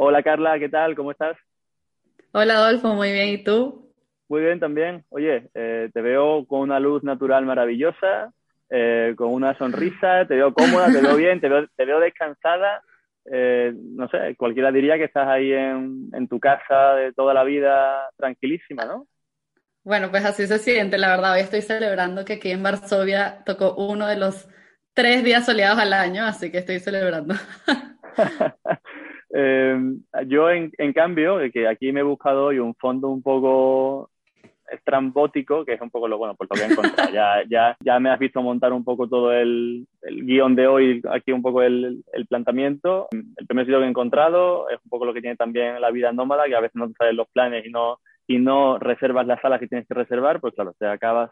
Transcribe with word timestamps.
Hola 0.00 0.22
Carla, 0.22 0.60
¿qué 0.60 0.68
tal? 0.68 0.94
¿Cómo 0.94 1.10
estás? 1.10 1.36
Hola 2.30 2.54
Adolfo, 2.54 2.94
muy 2.94 3.10
bien. 3.10 3.30
¿Y 3.30 3.42
tú? 3.42 3.92
Muy 4.28 4.42
bien 4.42 4.60
también. 4.60 5.04
Oye, 5.08 5.50
eh, 5.54 5.90
te 5.92 6.00
veo 6.00 6.46
con 6.46 6.60
una 6.60 6.78
luz 6.78 7.02
natural 7.02 7.44
maravillosa, 7.44 8.32
eh, 8.70 9.14
con 9.16 9.32
una 9.32 9.58
sonrisa, 9.58 10.24
te 10.28 10.36
veo 10.36 10.54
cómoda, 10.54 10.86
te 10.92 11.00
veo 11.00 11.16
bien, 11.16 11.40
te 11.40 11.48
veo, 11.48 11.66
te 11.74 11.84
veo 11.84 11.98
descansada. 11.98 12.80
Eh, 13.24 13.72
no 13.74 14.08
sé, 14.08 14.36
cualquiera 14.36 14.70
diría 14.70 14.98
que 14.98 15.04
estás 15.04 15.26
ahí 15.26 15.52
en, 15.52 16.08
en 16.12 16.28
tu 16.28 16.38
casa 16.38 16.94
de 16.94 17.12
toda 17.12 17.34
la 17.34 17.42
vida 17.42 18.08
tranquilísima, 18.16 18.84
¿no? 18.84 19.08
Bueno, 19.82 20.12
pues 20.12 20.24
así 20.24 20.46
se 20.46 20.60
siente, 20.60 20.96
la 20.96 21.08
verdad. 21.08 21.32
Hoy 21.32 21.40
estoy 21.40 21.62
celebrando 21.62 22.24
que 22.24 22.34
aquí 22.34 22.52
en 22.52 22.62
Varsovia 22.62 23.42
tocó 23.44 23.74
uno 23.74 24.06
de 24.06 24.14
los 24.14 24.48
tres 24.94 25.24
días 25.24 25.44
soleados 25.44 25.80
al 25.80 25.92
año, 25.92 26.24
así 26.24 26.52
que 26.52 26.58
estoy 26.58 26.78
celebrando. 26.78 27.34
Eh, 29.34 29.76
yo, 30.26 30.50
en, 30.50 30.92
cambio, 30.94 31.38
que 31.52 31.68
aquí 31.68 31.92
me 31.92 32.00
he 32.00 32.04
buscado 32.04 32.46
hoy 32.46 32.58
un 32.58 32.74
fondo 32.74 33.08
un 33.08 33.22
poco 33.22 34.10
estrambótico, 34.70 35.64
que 35.64 35.74
es 35.74 35.80
un 35.80 35.90
poco 35.90 36.08
lo 36.08 36.18
bueno, 36.18 36.34
por 36.34 36.46
lo 36.50 36.56
que 36.56 36.62
he 36.62 36.72
encontrado. 36.72 37.10
ya, 37.12 37.42
ya, 37.48 37.76
ya 37.80 37.98
me 38.00 38.10
has 38.10 38.18
visto 38.18 38.42
montar 38.42 38.72
un 38.72 38.84
poco 38.84 39.08
todo 39.08 39.32
el, 39.32 39.86
el 40.02 40.24
guion 40.24 40.54
de 40.54 40.66
hoy, 40.66 41.02
aquí 41.10 41.32
un 41.32 41.42
poco 41.42 41.62
el, 41.62 42.04
el, 42.12 42.26
planteamiento. 42.26 43.08
El 43.10 43.46
primer 43.46 43.64
sitio 43.64 43.78
que 43.78 43.86
he 43.86 43.88
encontrado 43.88 44.68
es 44.68 44.78
un 44.84 44.90
poco 44.90 45.04
lo 45.04 45.14
que 45.14 45.20
tiene 45.20 45.36
también 45.36 45.80
la 45.80 45.90
vida 45.90 46.12
nómada, 46.12 46.44
que 46.46 46.54
a 46.54 46.60
veces 46.60 46.76
no 46.76 46.88
te 46.88 46.94
salen 46.94 47.16
los 47.16 47.28
planes 47.28 47.64
y 47.66 47.70
no, 47.70 47.98
y 48.26 48.38
no 48.38 48.78
reservas 48.78 49.26
las 49.26 49.40
salas 49.40 49.60
que 49.60 49.68
tienes 49.68 49.86
que 49.86 49.94
reservar, 49.94 50.40
pues 50.40 50.54
claro, 50.54 50.74
te 50.78 50.86
acabas 50.86 51.30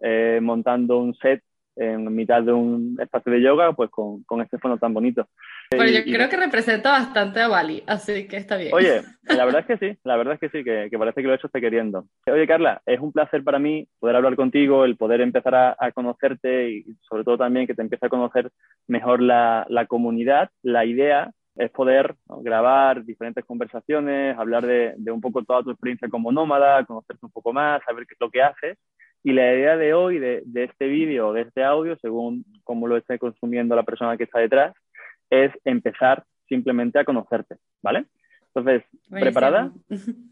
eh, 0.00 0.40
montando 0.42 0.98
un 0.98 1.14
set 1.14 1.42
en 1.76 2.14
mitad 2.14 2.42
de 2.42 2.52
un 2.52 2.96
espacio 3.00 3.32
de 3.32 3.42
yoga, 3.42 3.72
pues 3.72 3.90
con, 3.90 4.22
con 4.24 4.40
este 4.40 4.58
fondo 4.58 4.78
tan 4.78 4.92
bonito. 4.92 5.26
Pero 5.70 5.86
yo 5.86 6.00
y, 6.04 6.12
creo 6.12 6.28
que 6.28 6.36
representa 6.36 6.90
bastante 6.90 7.40
a 7.40 7.46
Bali, 7.46 7.84
así 7.86 8.26
que 8.26 8.36
está 8.36 8.56
bien. 8.56 8.74
Oye, 8.74 9.02
la 9.22 9.44
verdad 9.44 9.64
es 9.66 9.66
que 9.78 9.92
sí, 9.92 9.98
la 10.02 10.16
verdad 10.16 10.34
es 10.34 10.40
que 10.40 10.48
sí, 10.48 10.64
que, 10.64 10.88
que 10.90 10.98
parece 10.98 11.20
que 11.20 11.28
lo 11.28 11.32
he 11.32 11.36
hecho 11.36 11.46
esté 11.46 11.60
queriendo. 11.60 12.06
Oye, 12.26 12.44
Carla, 12.48 12.82
es 12.86 12.98
un 12.98 13.12
placer 13.12 13.44
para 13.44 13.60
mí 13.60 13.86
poder 14.00 14.16
hablar 14.16 14.34
contigo, 14.34 14.84
el 14.84 14.96
poder 14.96 15.20
empezar 15.20 15.54
a, 15.54 15.76
a 15.78 15.92
conocerte 15.92 16.70
y 16.70 16.84
sobre 17.02 17.22
todo 17.22 17.38
también 17.38 17.68
que 17.68 17.74
te 17.74 17.82
empiece 17.82 18.04
a 18.04 18.08
conocer 18.08 18.50
mejor 18.88 19.22
la, 19.22 19.64
la 19.68 19.86
comunidad. 19.86 20.50
La 20.62 20.84
idea 20.84 21.30
es 21.54 21.70
poder 21.70 22.16
¿no? 22.28 22.40
grabar 22.42 23.04
diferentes 23.04 23.44
conversaciones, 23.44 24.36
hablar 24.36 24.66
de, 24.66 24.94
de, 24.96 25.12
un 25.12 25.20
poco 25.20 25.44
toda 25.44 25.62
tu 25.62 25.70
experiencia 25.70 26.08
como 26.08 26.32
nómada, 26.32 26.84
conocerte 26.84 27.24
un 27.24 27.32
poco 27.32 27.52
más, 27.52 27.80
saber 27.84 28.06
qué 28.08 28.14
es 28.14 28.20
lo 28.20 28.30
que 28.30 28.42
haces. 28.42 28.76
Y 29.22 29.34
la 29.34 29.52
idea 29.54 29.76
de 29.76 29.92
hoy, 29.94 30.18
de, 30.18 30.42
de 30.46 30.64
este 30.64 30.88
vídeo, 30.88 31.32
de 31.32 31.42
este 31.42 31.62
audio, 31.62 31.96
según 32.00 32.44
cómo 32.64 32.88
lo 32.88 32.96
esté 32.96 33.18
consumiendo 33.18 33.76
la 33.76 33.82
persona 33.82 34.16
que 34.16 34.24
está 34.24 34.40
detrás, 34.40 34.74
es 35.30 35.52
empezar 35.64 36.24
simplemente 36.48 36.98
a 36.98 37.04
conocerte, 37.04 37.56
¿vale? 37.82 38.06
Entonces, 38.54 38.84
¿preparada? 39.08 39.72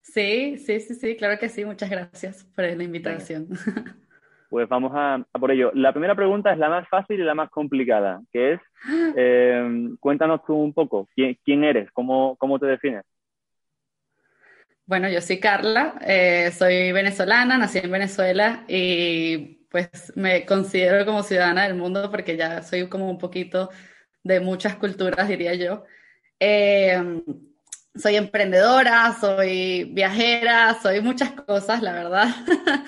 Sí, 0.00 0.56
sí, 0.56 0.80
sí, 0.80 0.94
sí, 0.94 1.16
claro 1.16 1.38
que 1.38 1.50
sí. 1.50 1.66
Muchas 1.66 1.90
gracias 1.90 2.44
por 2.54 2.64
la 2.64 2.82
invitación. 2.82 3.48
Pues 4.50 4.66
vamos 4.66 4.92
a, 4.94 5.16
a, 5.16 5.38
por 5.38 5.50
ello. 5.50 5.70
La 5.74 5.92
primera 5.92 6.14
pregunta 6.14 6.50
es 6.50 6.56
la 6.56 6.70
más 6.70 6.88
fácil 6.88 7.20
y 7.20 7.22
la 7.22 7.34
más 7.34 7.50
complicada, 7.50 8.22
que 8.32 8.54
es, 8.54 8.60
eh, 9.14 9.90
cuéntanos 10.00 10.40
tú 10.46 10.54
un 10.54 10.72
poco, 10.72 11.06
¿quién, 11.14 11.38
quién 11.44 11.64
eres? 11.64 11.90
¿Cómo, 11.92 12.34
¿Cómo, 12.36 12.58
te 12.58 12.64
defines? 12.64 13.04
Bueno, 14.86 15.06
yo 15.10 15.20
soy 15.20 15.38
Carla, 15.38 15.96
eh, 16.00 16.50
soy 16.52 16.92
venezolana, 16.92 17.58
nací 17.58 17.76
en 17.76 17.90
Venezuela 17.90 18.64
y 18.68 19.66
pues 19.70 20.14
me 20.16 20.46
considero 20.46 21.04
como 21.04 21.22
ciudadana 21.22 21.64
del 21.64 21.74
mundo 21.74 22.10
porque 22.10 22.38
ya 22.38 22.62
soy 22.62 22.88
como 22.88 23.10
un 23.10 23.18
poquito 23.18 23.68
de 24.22 24.40
muchas 24.40 24.76
culturas, 24.76 25.28
diría 25.28 25.54
yo. 25.54 25.84
Eh, 26.40 27.22
soy 27.94 28.16
emprendedora, 28.16 29.12
soy 29.12 29.84
viajera, 29.92 30.74
soy 30.74 31.00
muchas 31.00 31.32
cosas, 31.32 31.82
la 31.82 31.92
verdad. 31.92 32.26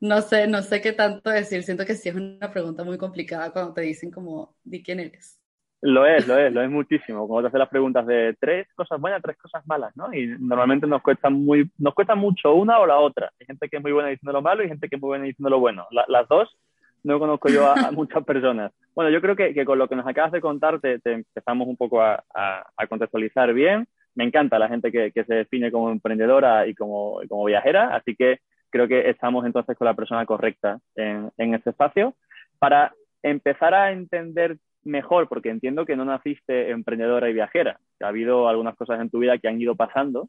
no 0.00 0.20
sé, 0.20 0.46
no 0.46 0.62
sé 0.62 0.80
qué 0.80 0.92
tanto 0.92 1.30
decir. 1.30 1.62
Siento 1.62 1.86
que 1.86 1.94
sí 1.94 2.08
es 2.08 2.14
una 2.14 2.50
pregunta 2.52 2.84
muy 2.84 2.98
complicada 2.98 3.52
cuando 3.52 3.74
te 3.74 3.82
dicen 3.82 4.10
como, 4.10 4.54
di 4.62 4.82
quién 4.82 5.00
eres. 5.00 5.38
Lo 5.82 6.04
es, 6.04 6.28
lo 6.28 6.36
es, 6.36 6.52
lo 6.52 6.62
es 6.62 6.70
muchísimo. 6.70 7.26
Cuando 7.26 7.42
te 7.42 7.48
hacen 7.48 7.60
las 7.60 7.68
preguntas 7.68 8.06
de 8.06 8.36
tres 8.38 8.66
cosas 8.74 9.00
buenas, 9.00 9.22
tres 9.22 9.36
cosas 9.38 9.66
malas, 9.66 9.96
¿no? 9.96 10.12
Y 10.12 10.26
normalmente 10.38 10.86
nos 10.86 11.02
cuesta 11.02 11.30
muy, 11.30 11.70
nos 11.78 11.94
cuesta 11.94 12.14
mucho 12.14 12.54
una 12.54 12.78
o 12.78 12.86
la 12.86 12.98
otra. 12.98 13.32
Hay 13.40 13.46
gente 13.46 13.68
que 13.68 13.78
es 13.78 13.82
muy 13.82 13.92
buena 13.92 14.10
diciendo 14.10 14.32
lo 14.32 14.42
malo 14.42 14.62
y 14.62 14.68
gente 14.68 14.88
que 14.88 14.96
es 14.96 15.02
muy 15.02 15.08
buena 15.08 15.24
diciendo 15.24 15.50
lo 15.50 15.60
bueno. 15.60 15.86
La, 15.90 16.04
las 16.08 16.28
dos 16.28 16.54
no 17.02 17.18
conozco 17.18 17.48
yo 17.48 17.66
a, 17.66 17.74
a, 17.74 17.90
muchas 17.92 18.24
personas. 18.24 18.72
Bueno, 18.94 19.10
yo 19.10 19.20
creo 19.20 19.36
que, 19.36 19.54
que, 19.54 19.64
con 19.64 19.78
lo 19.78 19.88
que 19.88 19.96
nos 19.96 20.06
acabas 20.06 20.32
de 20.32 20.40
contar 20.40 20.80
te, 20.80 20.98
te 20.98 21.12
empezamos 21.12 21.68
un 21.68 21.76
poco 21.76 22.02
a, 22.02 22.22
a, 22.34 22.66
a, 22.76 22.86
contextualizar 22.86 23.52
bien. 23.52 23.86
Me 24.14 24.24
encanta 24.24 24.58
la 24.58 24.68
gente 24.68 24.90
que, 24.90 25.12
que 25.12 25.24
se 25.24 25.34
define 25.34 25.70
como 25.70 25.90
emprendedora 25.90 26.66
y 26.66 26.74
como, 26.74 27.20
como, 27.28 27.44
viajera, 27.44 27.94
así 27.94 28.16
que 28.16 28.40
creo 28.70 28.88
que 28.88 29.08
estamos 29.08 29.46
entonces 29.46 29.76
con 29.76 29.86
la 29.86 29.94
persona 29.94 30.26
correcta 30.26 30.80
en, 30.96 31.30
en 31.38 31.54
este 31.54 31.70
espacio. 31.70 32.14
Para 32.58 32.92
empezar 33.22 33.74
a 33.74 33.92
entender 33.92 34.58
mejor, 34.82 35.28
porque 35.28 35.50
entiendo 35.50 35.86
que 35.86 35.96
no 35.96 36.04
naciste 36.04 36.70
emprendedora 36.70 37.28
y 37.28 37.34
viajera, 37.34 37.78
ha 38.00 38.08
habido 38.08 38.48
algunas 38.48 38.76
cosas 38.76 39.00
en 39.00 39.10
tu 39.10 39.18
vida 39.18 39.38
que 39.38 39.48
han 39.48 39.60
ido 39.60 39.74
pasando 39.74 40.28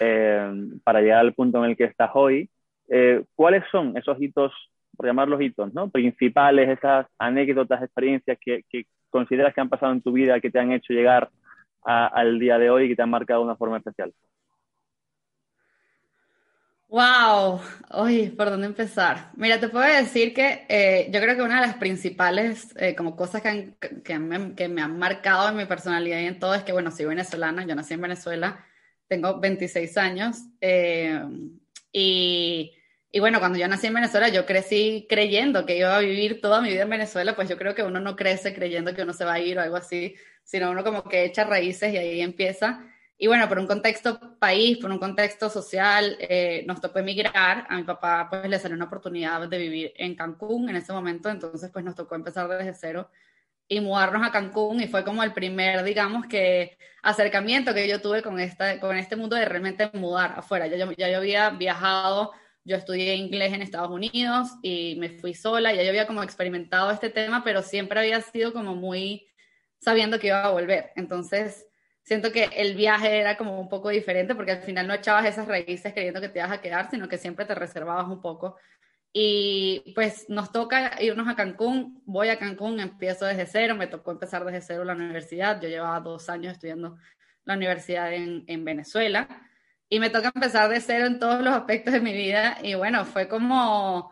eh, 0.00 0.50
para 0.84 1.00
llegar 1.00 1.20
al 1.20 1.34
punto 1.34 1.58
en 1.58 1.70
el 1.70 1.76
que 1.76 1.84
estás 1.84 2.10
hoy. 2.14 2.50
Eh, 2.88 3.24
¿Cuáles 3.34 3.64
son 3.70 3.96
esos 3.96 4.20
hitos 4.20 4.52
por 4.98 5.06
llamarlos 5.06 5.40
hitos, 5.40 5.72
¿no? 5.72 5.88
Principales, 5.90 6.68
esas 6.68 7.06
anécdotas, 7.18 7.80
experiencias 7.80 8.36
que, 8.44 8.64
que, 8.68 8.84
consideras 9.10 9.54
que 9.54 9.60
han 9.60 9.68
pasado 9.68 9.92
en 9.92 10.02
tu 10.02 10.10
vida, 10.10 10.40
que 10.40 10.50
te 10.50 10.58
han 10.58 10.72
hecho 10.72 10.92
llegar 10.92 11.30
a, 11.84 12.08
al 12.08 12.40
día 12.40 12.58
de 12.58 12.68
hoy 12.68 12.84
y 12.84 12.88
que 12.88 12.96
te 12.96 13.02
han 13.02 13.10
marcado 13.10 13.40
de 13.40 13.46
una 13.46 13.56
forma 13.56 13.78
especial. 13.78 14.12
Wow, 16.88 17.60
oye, 17.90 18.32
¿por 18.36 18.50
dónde 18.50 18.66
empezar? 18.66 19.30
Mira, 19.36 19.60
te 19.60 19.68
puedo 19.68 19.84
decir 19.86 20.34
que 20.34 20.66
eh, 20.68 21.08
yo 21.12 21.20
creo 21.20 21.36
que 21.36 21.42
una 21.42 21.60
de 21.60 21.66
las 21.68 21.76
principales 21.76 22.74
eh, 22.76 22.96
como 22.96 23.14
cosas 23.14 23.40
que, 23.40 23.48
han, 23.48 23.76
que, 24.02 24.18
me, 24.18 24.54
que, 24.54 24.68
me, 24.68 24.82
han 24.82 24.98
marcado 24.98 25.48
en 25.48 25.56
mi 25.56 25.66
personalidad 25.66 26.18
y 26.18 26.24
en 26.24 26.40
todo 26.40 26.54
es 26.54 26.64
que, 26.64 26.72
bueno, 26.72 26.90
soy 26.90 27.04
venezolana, 27.04 27.64
yo 27.66 27.74
nací 27.76 27.94
en 27.94 28.00
Venezuela, 28.00 28.64
tengo 29.06 29.38
26 29.38 29.96
años 29.96 30.38
eh, 30.60 31.22
y 31.92 32.77
y 33.10 33.20
bueno, 33.20 33.38
cuando 33.40 33.58
yo 33.58 33.66
nací 33.68 33.86
en 33.86 33.94
Venezuela, 33.94 34.28
yo 34.28 34.44
crecí 34.44 35.06
creyendo 35.08 35.64
que 35.64 35.78
iba 35.78 35.96
a 35.96 36.00
vivir 36.00 36.40
toda 36.40 36.60
mi 36.60 36.68
vida 36.70 36.82
en 36.82 36.90
Venezuela, 36.90 37.34
pues 37.34 37.48
yo 37.48 37.56
creo 37.56 37.74
que 37.74 37.82
uno 37.82 38.00
no 38.00 38.16
crece 38.16 38.54
creyendo 38.54 38.94
que 38.94 39.02
uno 39.02 39.14
se 39.14 39.24
va 39.24 39.34
a 39.34 39.40
ir 39.40 39.58
o 39.58 39.62
algo 39.62 39.76
así, 39.76 40.14
sino 40.44 40.70
uno 40.70 40.84
como 40.84 41.04
que 41.04 41.24
echa 41.24 41.44
raíces 41.44 41.92
y 41.94 41.96
ahí 41.96 42.20
empieza. 42.20 42.84
Y 43.16 43.26
bueno, 43.26 43.48
por 43.48 43.58
un 43.58 43.66
contexto 43.66 44.38
país, 44.38 44.78
por 44.78 44.90
un 44.90 44.98
contexto 44.98 45.50
social, 45.50 46.16
eh, 46.20 46.64
nos 46.66 46.80
tocó 46.80 47.00
emigrar. 47.00 47.66
A 47.68 47.76
mi 47.76 47.82
papá 47.84 48.28
pues 48.30 48.48
le 48.48 48.58
salió 48.58 48.76
una 48.76 48.84
oportunidad 48.84 49.48
de 49.48 49.58
vivir 49.58 49.92
en 49.96 50.14
Cancún 50.14 50.68
en 50.68 50.76
ese 50.76 50.92
momento, 50.92 51.28
entonces 51.30 51.70
pues 51.72 51.84
nos 51.84 51.94
tocó 51.94 52.14
empezar 52.14 52.46
desde 52.48 52.74
cero 52.74 53.10
y 53.68 53.80
mudarnos 53.80 54.26
a 54.26 54.30
Cancún 54.32 54.80
y 54.80 54.88
fue 54.88 55.04
como 55.04 55.22
el 55.22 55.32
primer, 55.32 55.82
digamos 55.84 56.26
que, 56.26 56.78
acercamiento 57.02 57.74
que 57.74 57.88
yo 57.88 58.00
tuve 58.00 58.22
con, 58.22 58.40
esta, 58.40 58.80
con 58.80 58.96
este 58.96 59.16
mundo 59.16 59.36
de 59.36 59.44
realmente 59.44 59.90
mudar 59.94 60.34
afuera. 60.36 60.66
Ya 60.66 60.76
yo, 60.76 60.92
ya 60.92 61.10
yo 61.10 61.18
había 61.18 61.50
viajado 61.50 62.32
yo 62.68 62.76
estudié 62.76 63.14
inglés 63.14 63.54
en 63.54 63.62
Estados 63.62 63.90
Unidos 63.90 64.50
y 64.62 64.94
me 64.96 65.08
fui 65.08 65.32
sola, 65.32 65.72
ya 65.72 65.82
yo 65.82 65.88
había 65.88 66.06
como 66.06 66.22
experimentado 66.22 66.90
este 66.90 67.08
tema, 67.08 67.42
pero 67.42 67.62
siempre 67.62 67.98
había 67.98 68.20
sido 68.20 68.52
como 68.52 68.76
muy 68.76 69.26
sabiendo 69.78 70.18
que 70.18 70.26
iba 70.26 70.44
a 70.44 70.50
volver. 70.50 70.92
Entonces, 70.94 71.66
siento 72.02 72.30
que 72.30 72.44
el 72.54 72.74
viaje 72.76 73.20
era 73.20 73.38
como 73.38 73.58
un 73.58 73.70
poco 73.70 73.88
diferente 73.88 74.34
porque 74.34 74.52
al 74.52 74.62
final 74.62 74.86
no 74.86 74.92
echabas 74.92 75.24
esas 75.24 75.48
raíces 75.48 75.94
creyendo 75.94 76.20
que 76.20 76.28
te 76.28 76.40
ibas 76.40 76.52
a 76.52 76.60
quedar, 76.60 76.90
sino 76.90 77.08
que 77.08 77.16
siempre 77.16 77.46
te 77.46 77.54
reservabas 77.54 78.06
un 78.06 78.20
poco. 78.20 78.56
Y 79.14 79.92
pues 79.94 80.28
nos 80.28 80.52
toca 80.52 81.02
irnos 81.02 81.26
a 81.26 81.36
Cancún, 81.36 82.02
voy 82.04 82.28
a 82.28 82.38
Cancún, 82.38 82.80
empiezo 82.80 83.24
desde 83.24 83.46
cero, 83.46 83.76
me 83.76 83.86
tocó 83.86 84.10
empezar 84.10 84.44
desde 84.44 84.60
cero 84.60 84.84
la 84.84 84.92
universidad, 84.92 85.58
yo 85.58 85.70
llevaba 85.70 86.00
dos 86.00 86.28
años 86.28 86.52
estudiando 86.52 86.98
la 87.46 87.54
universidad 87.54 88.12
en, 88.12 88.44
en 88.46 88.62
Venezuela 88.66 89.47
y 89.88 90.00
me 90.00 90.10
toca 90.10 90.32
empezar 90.34 90.68
de 90.68 90.80
cero 90.80 91.06
en 91.06 91.18
todos 91.18 91.40
los 91.42 91.54
aspectos 91.54 91.92
de 91.94 92.00
mi 92.00 92.12
vida 92.12 92.58
y 92.62 92.74
bueno, 92.74 93.04
fue 93.04 93.28
como, 93.28 94.10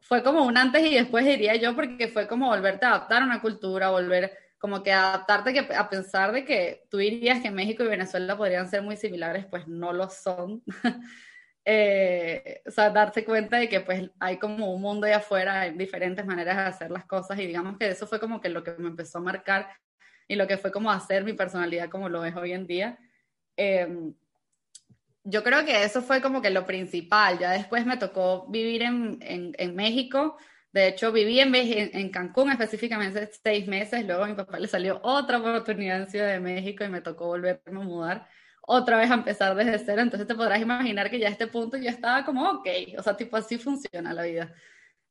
fue 0.00 0.22
como 0.22 0.44
un 0.44 0.56
antes 0.56 0.84
y 0.84 0.94
después 0.94 1.24
diría 1.24 1.54
yo 1.56 1.74
porque 1.74 2.08
fue 2.08 2.26
como 2.26 2.48
volverte 2.48 2.86
a 2.86 2.90
adaptar 2.90 3.22
a 3.22 3.26
una 3.26 3.40
cultura, 3.40 3.90
volver 3.90 4.36
como 4.58 4.82
que 4.82 4.92
adaptarte 4.92 5.52
que, 5.52 5.74
a 5.74 5.88
pensar 5.88 6.32
de 6.32 6.44
que 6.44 6.84
tú 6.88 6.98
dirías 6.98 7.42
que 7.42 7.50
México 7.50 7.82
y 7.82 7.88
Venezuela 7.88 8.36
podrían 8.36 8.68
ser 8.68 8.82
muy 8.82 8.96
similares, 8.96 9.44
pues 9.46 9.66
no 9.66 9.92
lo 9.92 10.08
son. 10.08 10.62
eh, 11.64 12.62
o 12.66 12.70
sea, 12.70 12.90
darse 12.90 13.24
cuenta 13.24 13.56
de 13.56 13.68
que 13.68 13.80
pues 13.80 14.10
hay 14.20 14.38
como 14.38 14.72
un 14.72 14.80
mundo 14.80 15.06
de 15.06 15.14
afuera, 15.14 15.62
hay 15.62 15.72
diferentes 15.72 16.24
maneras 16.24 16.56
de 16.56 16.62
hacer 16.62 16.90
las 16.92 17.04
cosas 17.06 17.40
y 17.40 17.46
digamos 17.46 17.76
que 17.76 17.88
eso 17.88 18.06
fue 18.06 18.20
como 18.20 18.40
que 18.40 18.50
lo 18.50 18.62
que 18.62 18.72
me 18.78 18.88
empezó 18.88 19.18
a 19.18 19.22
marcar 19.22 19.68
y 20.28 20.36
lo 20.36 20.46
que 20.46 20.58
fue 20.58 20.70
como 20.70 20.92
hacer 20.92 21.24
mi 21.24 21.32
personalidad 21.32 21.90
como 21.90 22.08
lo 22.08 22.24
es 22.24 22.36
hoy 22.36 22.52
en 22.52 22.66
día. 22.66 22.98
Eh, 23.56 24.12
yo 25.24 25.42
creo 25.42 25.64
que 25.64 25.84
eso 25.84 26.02
fue 26.02 26.20
como 26.20 26.42
que 26.42 26.50
lo 26.50 26.66
principal. 26.66 27.38
Ya 27.38 27.50
después 27.52 27.86
me 27.86 27.96
tocó 27.96 28.46
vivir 28.48 28.82
en, 28.82 29.18
en, 29.22 29.54
en 29.58 29.74
México. 29.74 30.36
De 30.72 30.88
hecho, 30.88 31.12
viví 31.12 31.38
en, 31.38 31.54
en 31.54 32.08
Cancún 32.10 32.50
específicamente 32.50 33.30
seis 33.42 33.66
meses, 33.66 34.06
luego 34.06 34.24
a 34.24 34.28
mi 34.28 34.34
papá 34.34 34.58
le 34.58 34.68
salió 34.68 35.00
otra 35.02 35.38
oportunidad 35.38 36.00
en 36.00 36.10
Ciudad 36.10 36.28
de 36.28 36.40
México 36.40 36.82
y 36.82 36.88
me 36.88 37.02
tocó 37.02 37.26
volverme 37.26 37.80
a 37.80 37.84
mudar 37.84 38.28
otra 38.62 38.96
vez 38.96 39.10
a 39.10 39.14
empezar 39.14 39.54
desde 39.54 39.78
cero. 39.78 40.00
Entonces 40.00 40.26
te 40.26 40.34
podrás 40.34 40.60
imaginar 40.62 41.10
que 41.10 41.18
ya 41.18 41.28
a 41.28 41.30
este 41.30 41.46
punto 41.46 41.76
yo 41.76 41.90
estaba 41.90 42.24
como, 42.24 42.48
ok, 42.48 42.68
o 42.98 43.02
sea, 43.02 43.16
tipo 43.16 43.36
así 43.36 43.58
funciona 43.58 44.14
la 44.14 44.22
vida. 44.22 44.54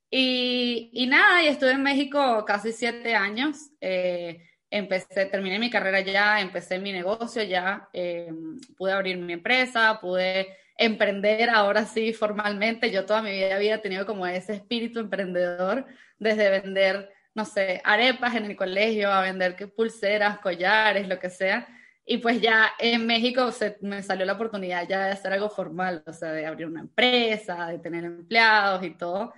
Y, 0.09 0.89
y 0.93 1.07
nada, 1.07 1.43
y 1.43 1.47
estuve 1.47 1.71
en 1.71 1.83
México 1.83 2.43
casi 2.45 2.71
siete 2.73 3.15
años. 3.15 3.71
Eh, 3.79 4.43
empecé, 4.71 5.25
terminé 5.25 5.59
mi 5.59 5.69
carrera 5.69 5.99
ya, 5.99 6.39
empecé 6.41 6.79
mi 6.79 6.91
negocio 6.91 7.43
ya, 7.43 7.89
eh, 7.93 8.31
pude 8.77 8.93
abrir 8.93 9.17
mi 9.17 9.33
empresa, 9.33 9.99
pude 10.01 10.47
emprender 10.77 11.49
ahora 11.49 11.85
sí 11.85 12.13
formalmente. 12.13 12.89
Yo 12.89 13.05
toda 13.05 13.21
mi 13.21 13.31
vida 13.31 13.55
había 13.55 13.81
tenido 13.81 14.05
como 14.05 14.25
ese 14.25 14.53
espíritu 14.53 14.99
emprendedor, 14.99 15.85
desde 16.17 16.49
vender, 16.49 17.11
no 17.35 17.45
sé, 17.45 17.81
arepas 17.83 18.35
en 18.35 18.45
el 18.45 18.55
colegio, 18.55 19.11
a 19.11 19.21
vender 19.21 19.55
pulseras, 19.75 20.39
collares, 20.39 21.07
lo 21.07 21.19
que 21.19 21.29
sea. 21.29 21.67
Y 22.05 22.17
pues 22.17 22.41
ya 22.41 22.71
en 22.79 23.05
México 23.05 23.51
se, 23.51 23.77
me 23.81 24.01
salió 24.01 24.25
la 24.25 24.33
oportunidad 24.33 24.87
ya 24.87 25.05
de 25.05 25.11
hacer 25.11 25.33
algo 25.33 25.49
formal, 25.49 26.03
o 26.07 26.13
sea, 26.13 26.31
de 26.31 26.45
abrir 26.45 26.67
una 26.67 26.81
empresa, 26.81 27.67
de 27.67 27.79
tener 27.79 28.03
empleados 28.05 28.83
y 28.83 28.91
todo. 28.91 29.33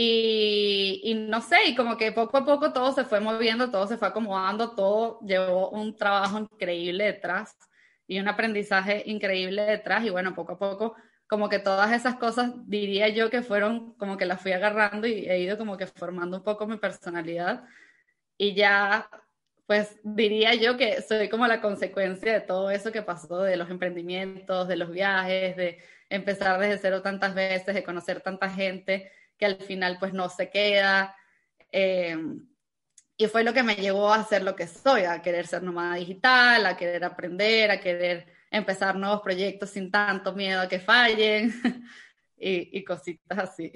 Y, 0.00 1.26
no 1.28 1.40
sé, 1.40 1.56
y 1.66 1.74
como 1.74 1.96
que 1.96 2.12
poco 2.12 2.36
a 2.36 2.44
poco 2.44 2.72
todo 2.72 2.92
se 2.92 3.04
fue 3.04 3.18
moviendo, 3.18 3.70
todo 3.70 3.88
se 3.88 3.98
fue 3.98 4.06
acomodando, 4.08 4.76
todo 4.76 5.18
llevó 5.26 5.70
un 5.70 5.96
trabajo 5.96 6.38
increíble 6.38 7.04
detrás 7.04 7.56
y 8.06 8.20
un 8.20 8.28
aprendizaje 8.28 9.02
increíble 9.06 9.62
detrás. 9.62 10.04
Y 10.04 10.10
bueno, 10.10 10.34
poco 10.36 10.52
a 10.52 10.58
poco 10.58 10.94
como 11.26 11.48
que 11.48 11.58
todas 11.58 11.90
esas 11.92 12.14
cosas 12.16 12.52
diría 12.68 13.08
yo 13.08 13.28
que 13.28 13.42
fueron 13.42 13.94
como 13.94 14.16
que 14.16 14.26
las 14.26 14.40
fui 14.40 14.52
agarrando 14.52 15.08
y 15.08 15.28
he 15.28 15.40
ido 15.40 15.58
como 15.58 15.76
que 15.76 15.88
formando 15.88 16.36
un 16.38 16.44
poco 16.44 16.66
mi 16.68 16.76
personalidad. 16.76 17.64
Y 18.36 18.54
ya 18.54 19.10
pues 19.66 19.98
diría 20.04 20.54
yo 20.54 20.76
que 20.76 21.02
soy 21.02 21.28
como 21.28 21.46
la 21.48 21.60
consecuencia 21.60 22.32
de 22.32 22.40
todo 22.40 22.70
eso 22.70 22.92
que 22.92 23.02
pasó, 23.02 23.42
de 23.42 23.56
los 23.56 23.68
emprendimientos, 23.68 24.68
de 24.68 24.76
los 24.76 24.90
viajes, 24.92 25.56
de 25.56 25.78
empezar 26.08 26.60
desde 26.60 26.78
cero 26.78 27.02
tantas 27.02 27.34
veces, 27.34 27.74
de 27.74 27.84
conocer 27.84 28.20
tanta 28.20 28.48
gente 28.48 29.10
que 29.38 29.46
al 29.46 29.56
final 29.56 29.96
pues 29.98 30.12
no 30.12 30.28
se 30.28 30.50
queda. 30.50 31.14
Eh, 31.72 32.16
y 33.16 33.26
fue 33.26 33.42
lo 33.42 33.52
que 33.52 33.64
me 33.64 33.74
llevó 33.74 34.12
a 34.12 34.22
ser 34.22 34.42
lo 34.42 34.54
que 34.54 34.66
soy, 34.66 35.02
a 35.02 35.20
querer 35.20 35.46
ser 35.46 35.62
nómada 35.62 35.96
digital, 35.96 36.64
a 36.66 36.76
querer 36.76 37.04
aprender, 37.04 37.70
a 37.70 37.80
querer 37.80 38.26
empezar 38.50 38.96
nuevos 38.96 39.22
proyectos 39.22 39.70
sin 39.70 39.90
tanto 39.90 40.32
miedo 40.34 40.60
a 40.60 40.68
que 40.68 40.78
fallen 40.78 41.52
y, 42.38 42.84
cositas 42.84 43.38
así. 43.38 43.72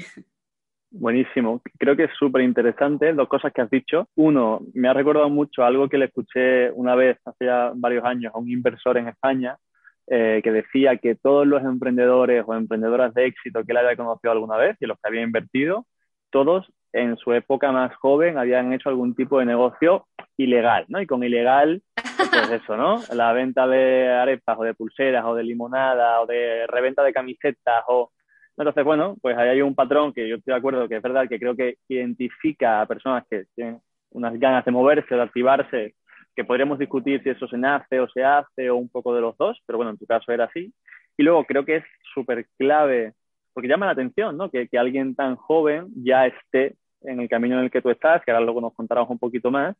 Buenísimo. 0.91 1.61
Creo 1.79 1.97
que 1.97 2.05
es 2.05 2.11
súper 2.19 2.43
interesante 2.43 3.13
dos 3.15 3.29
cosas 3.29 3.53
que 3.53 3.63
has 3.63 3.71
dicho. 3.71 4.09
Uno, 4.15 4.61
me 4.75 4.89
ha 4.89 4.93
recordado 4.93 5.29
mucho 5.29 5.65
algo 5.65 5.89
que 5.89 5.99
le 5.99 6.05
escuché 6.05 6.71
una 6.71 6.95
vez 6.95 7.19
hace 7.25 7.47
ya 7.47 7.73
varios 7.75 8.05
años 8.05 8.33
a 8.35 8.39
un 8.39 8.49
inversor 8.49 8.99
en 8.99 9.09
España 9.09 9.59
eh, 10.09 10.41
que 10.43 10.51
decía 10.51 10.97
que 10.97 11.15
todos 11.15 11.47
los 11.47 11.63
emprendedores 11.63 12.45
o 12.47 12.55
emprendedoras 12.55 13.15
de 13.15 13.27
éxito 13.27 13.65
que 13.65 13.73
él 13.73 13.79
había 13.79 13.97
conocido 13.97 14.33
alguna 14.33 14.57
vez 14.57 14.77
y 14.81 14.87
los 14.87 14.99
que 14.99 15.09
había 15.09 15.23
invertido, 15.23 15.87
todos 16.31 16.67
en 16.93 17.17
su 17.17 17.33
época 17.33 17.73
más 17.73 17.95
joven 17.97 18.39
habían 18.39 18.73
hecho 18.73 18.89
algún 18.89 19.15
tipo 19.15 19.39
de 19.39 19.47
negocio 19.47 20.07
ilegal, 20.37 20.85
¿no? 20.89 21.01
Y 21.01 21.07
con 21.07 21.23
ilegal, 21.23 21.83
pues 21.95 22.51
eso, 22.63 22.77
¿no? 22.77 23.01
La 23.15 23.33
venta 23.33 23.67
de 23.67 24.11
arepas 24.11 24.59
o 24.59 24.65
de 24.65 24.75
pulseras 24.75 25.25
o 25.25 25.35
de 25.35 25.45
limonada 25.45 26.21
o 26.21 26.27
de 26.27 26.67
reventa 26.67 27.03
de 27.03 27.13
camisetas 27.13 27.85
o... 27.89 28.11
Entonces, 28.57 28.85
bueno, 28.85 29.17
pues 29.23 29.37
ahí 29.39 29.49
hay 29.49 29.63
un 29.63 29.75
patrón 29.75 30.13
que 30.13 30.29
yo 30.29 30.37
estoy 30.37 30.53
de 30.53 30.59
acuerdo 30.59 30.87
que 30.87 30.97
es 30.97 31.03
verdad 31.03 31.27
que 31.27 31.39
creo 31.39 31.57
que 31.57 31.77
identifica 31.89 32.83
a 32.83 32.87
personas 32.87 33.25
que 33.29 33.45
tienen 33.55 33.81
unas 34.11 34.39
ganas 34.39 34.65
de 34.65 34.71
moverse, 34.71 35.15
de 35.15 35.23
activarse, 35.23 35.95
que 36.35 36.45
podríamos 36.45 36.79
discutir 36.79 37.23
si 37.23 37.31
eso 37.31 37.47
se 37.49 37.59
nace 37.59 38.01
o 38.01 38.09
se 38.09 38.25
hace 38.25 38.71
o 38.71 38.77
un 38.77 38.89
poco 38.89 39.15
de 39.15 39.21
los 39.21 39.37
dos, 39.37 39.61
pero 39.67 39.79
bueno, 39.79 39.91
en 39.91 39.99
tu 39.99 40.07
caso 40.07 40.33
era 40.33 40.45
así. 40.45 40.73
Y 41.17 41.23
luego 41.23 41.45
creo 41.45 41.65
que 41.65 41.77
es 41.77 41.85
súper 42.15 42.47
clave, 42.59 43.13
porque 43.53 43.69
llama 43.69 43.87
la 43.87 43.93
atención, 43.93 44.37
¿no? 44.37 44.51
Que, 44.51 44.69
que 44.69 44.79
alguien 44.79 45.15
tan 45.15 45.37
joven 45.37 45.89
ya 45.97 46.27
esté 46.27 46.77
en 47.03 47.21
el 47.21 47.29
camino 47.29 47.59
en 47.59 47.65
el 47.65 47.71
que 47.71 47.83
tú 47.83 47.91
estás, 47.91 48.25
que 48.25 48.31
ahora 48.31 48.45
luego 48.45 48.61
nos 48.61 48.75
contarás 48.75 49.09
un 49.09 49.19
poquito 49.19 49.51
más. 49.51 49.77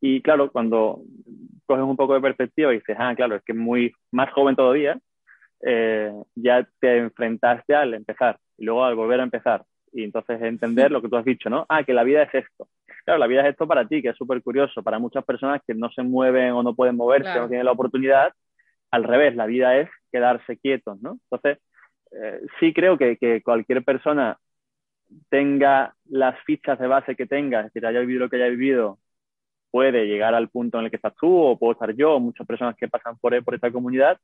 Y 0.00 0.20
claro, 0.20 0.50
cuando 0.50 1.00
coges 1.64 1.84
un 1.84 1.96
poco 1.96 2.14
de 2.14 2.20
perspectiva 2.20 2.72
y 2.72 2.78
dices, 2.78 2.96
ah, 2.98 3.14
claro, 3.14 3.36
es 3.36 3.42
que 3.42 3.54
muy 3.54 3.92
más 4.12 4.30
joven 4.32 4.56
todavía, 4.56 4.98
eh, 5.62 6.12
ya 6.34 6.68
te 6.80 6.98
enfrentaste 6.98 7.74
al 7.74 7.94
empezar 7.94 8.38
y 8.58 8.64
luego 8.64 8.84
al 8.84 8.94
volver 8.94 9.20
a 9.20 9.24
empezar. 9.24 9.64
Y 9.92 10.04
entonces 10.04 10.40
entender 10.42 10.90
lo 10.90 11.00
que 11.00 11.08
tú 11.08 11.16
has 11.16 11.24
dicho, 11.24 11.48
¿no? 11.48 11.64
Ah, 11.68 11.84
que 11.84 11.94
la 11.94 12.04
vida 12.04 12.22
es 12.22 12.34
esto. 12.34 12.68
Claro, 13.06 13.20
la 13.20 13.28
vida 13.28 13.42
es 13.42 13.50
esto 13.50 13.68
para 13.68 13.86
ti, 13.86 14.02
que 14.02 14.08
es 14.08 14.16
súper 14.16 14.42
curioso. 14.42 14.82
Para 14.82 14.98
muchas 14.98 15.24
personas 15.24 15.62
que 15.64 15.74
no 15.74 15.88
se 15.92 16.02
mueven 16.02 16.50
o 16.50 16.64
no 16.64 16.74
pueden 16.74 16.96
moverse 16.96 17.30
o 17.38 17.42
no 17.42 17.48
tienen 17.48 17.64
la 17.64 17.70
oportunidad, 17.70 18.32
al 18.90 19.04
revés, 19.04 19.36
la 19.36 19.46
vida 19.46 19.76
es 19.76 19.88
quedarse 20.10 20.58
quietos, 20.58 21.00
¿no? 21.00 21.20
Entonces, 21.30 21.58
eh, 22.10 22.40
sí 22.58 22.74
creo 22.74 22.98
que, 22.98 23.16
que, 23.16 23.42
cualquier 23.42 23.84
persona 23.84 24.38
tenga 25.28 25.94
las 26.06 26.36
fichas 26.44 26.80
de 26.80 26.88
base 26.88 27.14
que 27.14 27.26
tenga, 27.26 27.60
es 27.60 27.66
decir, 27.66 27.86
haya 27.86 28.00
vivido 28.00 28.20
lo 28.24 28.28
que 28.28 28.36
haya 28.36 28.48
vivido, 28.48 28.98
puede 29.70 30.06
llegar 30.06 30.34
al 30.34 30.48
punto 30.48 30.78
en 30.78 30.86
el 30.86 30.90
que 30.90 30.96
estás 30.96 31.14
tú, 31.14 31.28
o 31.32 31.58
puedo 31.58 31.74
estar 31.74 31.94
yo, 31.94 32.16
o 32.16 32.20
muchas 32.20 32.46
personas 32.46 32.76
que 32.76 32.88
pasan 32.88 33.18
por, 33.18 33.44
por 33.44 33.54
esta 33.54 33.70
comunidad, 33.70 34.18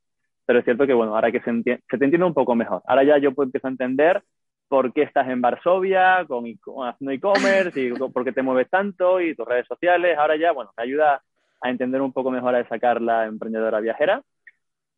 pero 0.45 0.59
es 0.59 0.65
cierto 0.65 0.85
que, 0.85 0.93
bueno, 0.93 1.15
ahora 1.15 1.31
que 1.31 1.39
se, 1.41 1.63
se 1.63 1.97
te 1.97 2.05
entiende 2.05 2.25
un 2.25 2.33
poco 2.33 2.53
mejor. 2.55 2.81
Ahora 2.85 3.05
ya 3.05 3.17
yo 3.17 3.33
puedo 3.33 3.47
empezar 3.47 3.69
a 3.69 3.71
entender 3.71 4.23
por 4.67 4.93
qué 4.93 5.03
estás 5.03 5.27
en 5.29 5.41
Varsovia, 5.41 6.25
con, 6.27 6.45
haciendo 6.45 7.11
e-commerce, 7.11 7.79
y 7.79 7.91
por 7.91 8.23
qué 8.23 8.31
te 8.31 8.41
mueves 8.41 8.69
tanto, 8.69 9.21
y 9.21 9.35
tus 9.35 9.47
redes 9.47 9.67
sociales. 9.67 10.17
Ahora 10.17 10.35
ya, 10.35 10.51
bueno, 10.51 10.71
me 10.75 10.83
ayuda 10.83 11.21
a 11.61 11.69
entender 11.69 12.01
un 12.01 12.11
poco 12.11 12.31
mejor 12.31 12.55
a 12.55 12.67
sacar 12.67 13.01
la 13.01 13.25
emprendedora 13.25 13.79
viajera. 13.79 14.21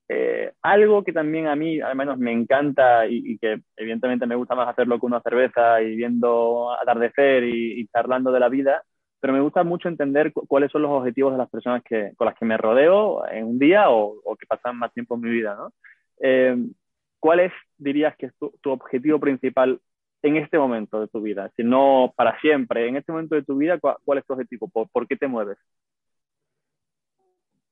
Eh, 0.08 0.52
algo 0.62 1.04
que 1.04 1.14
también 1.14 1.48
a 1.48 1.56
mí, 1.56 1.82
al 1.82 1.96
menos, 1.96 2.18
me 2.18 2.32
encanta 2.32 3.08
y, 3.08 3.38
que 3.40 3.62
evidentemente 3.76 4.28
me 4.28 4.36
gusta 4.36 4.56
más 4.56 4.70
hacerlo 4.70 5.00
con 5.00 5.12
una 5.12 5.22
cerveza 5.22 5.82
y 5.82 5.96
viendo 5.96 6.72
atardecer 6.74 7.44
y, 7.44 7.88
charlando 7.88 8.32
de 8.32 8.40
la 8.40 8.50
vida, 8.50 8.84
pero 9.20 9.34
me 9.34 9.42
gusta 9.42 9.64
mucho 9.64 9.90
entender 9.90 10.32
cuáles 10.34 10.72
son 10.72 10.84
los 10.84 10.92
objetivos 10.92 11.32
de 11.32 11.40
las 11.40 11.50
personas 11.50 11.82
que, 11.84 12.14
con 12.16 12.26
las 12.26 12.38
que 12.38 12.46
me 12.46 12.58
rodeo 12.58 13.28
en 13.28 13.46
un 13.46 13.60
día 13.60 13.90
o, 13.90 14.22
que 14.40 14.46
pasan 14.46 14.78
más 14.78 14.94
tiempo 14.94 15.16
en 15.16 15.22
mi 15.22 15.30
vida. 15.32 15.56
¿no? 15.56 15.74
Eh, 16.22 16.56
¿Cuál 17.26 17.40
es, 17.40 17.54
dirías, 17.80 18.16
que 18.18 18.28
es 18.28 18.34
tu, 18.38 18.70
objetivo 18.70 19.20
principal 19.20 19.82
en 20.22 20.38
este 20.38 20.60
momento 20.60 21.02
de 21.02 21.08
tu 21.08 21.24
vida? 21.24 21.52
Si 21.58 21.64
no 21.64 22.14
para 22.16 22.40
siempre, 22.40 22.88
en 22.88 22.98
este 22.98 23.12
momento 23.12 23.34
de 23.34 23.42
tu 23.42 23.58
vida, 23.58 23.80
¿cuál, 23.80 24.20
es 24.20 24.26
tu 24.28 24.34
objetivo? 24.34 24.68
¿Por 24.68 25.08
qué 25.08 25.16
te 25.16 25.26
mueves? 25.26 25.58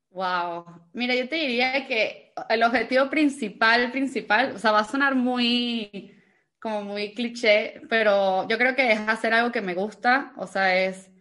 Wow. 0.09 0.65
Mira, 0.93 1.13
yo 1.13 1.29
te 1.29 1.35
diría 1.35 1.85
que 1.85 2.33
el 2.49 2.63
objetivo 2.63 3.11
principal, 3.11 3.91
principal, 3.91 4.53
o 4.55 4.57
sea, 4.57 4.71
va 4.71 4.79
a 4.79 4.85
sonar 4.85 5.13
muy, 5.13 6.19
como 6.59 6.81
muy 6.81 7.13
cliché, 7.13 7.79
pero 7.89 8.47
yo 8.47 8.57
creo 8.57 8.75
que 8.75 8.91
es 8.91 8.99
hacer 9.01 9.35
algo 9.35 9.51
que 9.51 9.61
me 9.61 9.75
gusta, 9.75 10.33
o 10.35 10.47
sea, 10.47 10.83
es 10.83 11.11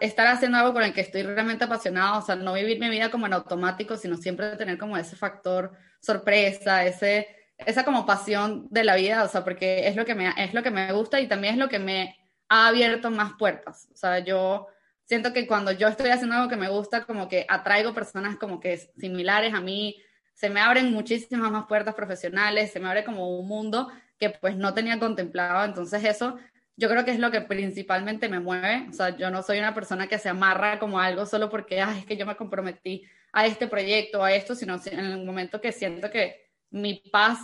estar 0.00 0.26
haciendo 0.26 0.58
algo 0.58 0.74
con 0.74 0.82
el 0.82 0.92
que 0.92 1.00
estoy 1.00 1.22
realmente 1.22 1.64
apasionado, 1.64 2.18
o 2.18 2.22
sea, 2.22 2.36
no 2.36 2.52
vivir 2.52 2.78
mi 2.78 2.90
vida 2.90 3.10
como 3.10 3.24
en 3.24 3.32
automático, 3.32 3.96
sino 3.96 4.18
siempre 4.18 4.54
tener 4.58 4.76
como 4.76 4.98
ese 4.98 5.16
factor 5.16 5.72
sorpresa, 6.02 6.84
ese, 6.84 7.43
esa 7.58 7.84
como 7.84 8.06
pasión 8.06 8.66
de 8.70 8.84
la 8.84 8.96
vida, 8.96 9.22
o 9.22 9.28
sea, 9.28 9.44
porque 9.44 9.86
es 9.88 9.96
lo 9.96 10.04
que 10.04 10.14
me, 10.14 10.32
es 10.36 10.54
lo 10.54 10.62
que 10.62 10.70
me 10.70 10.92
gusta 10.92 11.20
y 11.20 11.28
también 11.28 11.54
es 11.54 11.58
lo 11.58 11.68
que 11.68 11.78
me 11.78 12.16
ha 12.48 12.68
abierto 12.68 13.10
más 13.10 13.34
puertas, 13.38 13.88
o 13.92 13.96
sea, 13.96 14.18
yo 14.20 14.66
siento 15.04 15.32
que 15.32 15.46
cuando 15.46 15.72
yo 15.72 15.88
estoy 15.88 16.10
haciendo 16.10 16.36
algo 16.36 16.48
que 16.48 16.56
me 16.56 16.68
gusta, 16.68 17.04
como 17.04 17.28
que 17.28 17.46
atraigo 17.48 17.94
personas 17.94 18.36
como 18.36 18.60
que 18.60 18.76
similares 18.98 19.54
a 19.54 19.60
mí, 19.60 19.96
se 20.34 20.50
me 20.50 20.60
abren 20.60 20.92
muchísimas 20.92 21.50
más 21.50 21.66
puertas 21.66 21.94
profesionales, 21.94 22.72
se 22.72 22.80
me 22.80 22.88
abre 22.88 23.04
como 23.04 23.38
un 23.38 23.46
mundo 23.46 23.90
que 24.18 24.30
pues 24.30 24.56
no 24.56 24.74
tenía 24.74 24.98
contemplado, 24.98 25.64
entonces 25.64 26.04
eso 26.04 26.38
yo 26.76 26.88
creo 26.88 27.04
que 27.04 27.12
es 27.12 27.20
lo 27.20 27.30
que 27.30 27.40
principalmente 27.40 28.28
me 28.28 28.40
mueve, 28.40 28.86
o 28.90 28.92
sea, 28.92 29.16
yo 29.16 29.30
no 29.30 29.42
soy 29.42 29.58
una 29.58 29.74
persona 29.74 30.08
que 30.08 30.18
se 30.18 30.28
amarra 30.28 30.80
como 30.80 30.98
algo 30.98 31.24
solo 31.24 31.48
porque, 31.48 31.80
es 31.80 32.04
que 32.06 32.16
yo 32.16 32.26
me 32.26 32.36
comprometí 32.36 33.04
a 33.32 33.46
este 33.46 33.68
proyecto, 33.68 34.24
a 34.24 34.32
esto, 34.32 34.54
sino 34.54 34.80
en 34.86 34.98
el 34.98 35.24
momento 35.24 35.60
que 35.60 35.72
siento 35.72 36.10
que 36.10 36.43
mi 36.74 37.02
paz, 37.12 37.38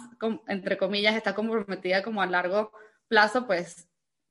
entre 0.48 0.76
comillas, 0.76 1.16
está 1.16 1.34
comprometida 1.34 2.02
como 2.02 2.22
a 2.22 2.26
largo 2.26 2.72
plazo, 3.08 3.46
pues 3.46 3.88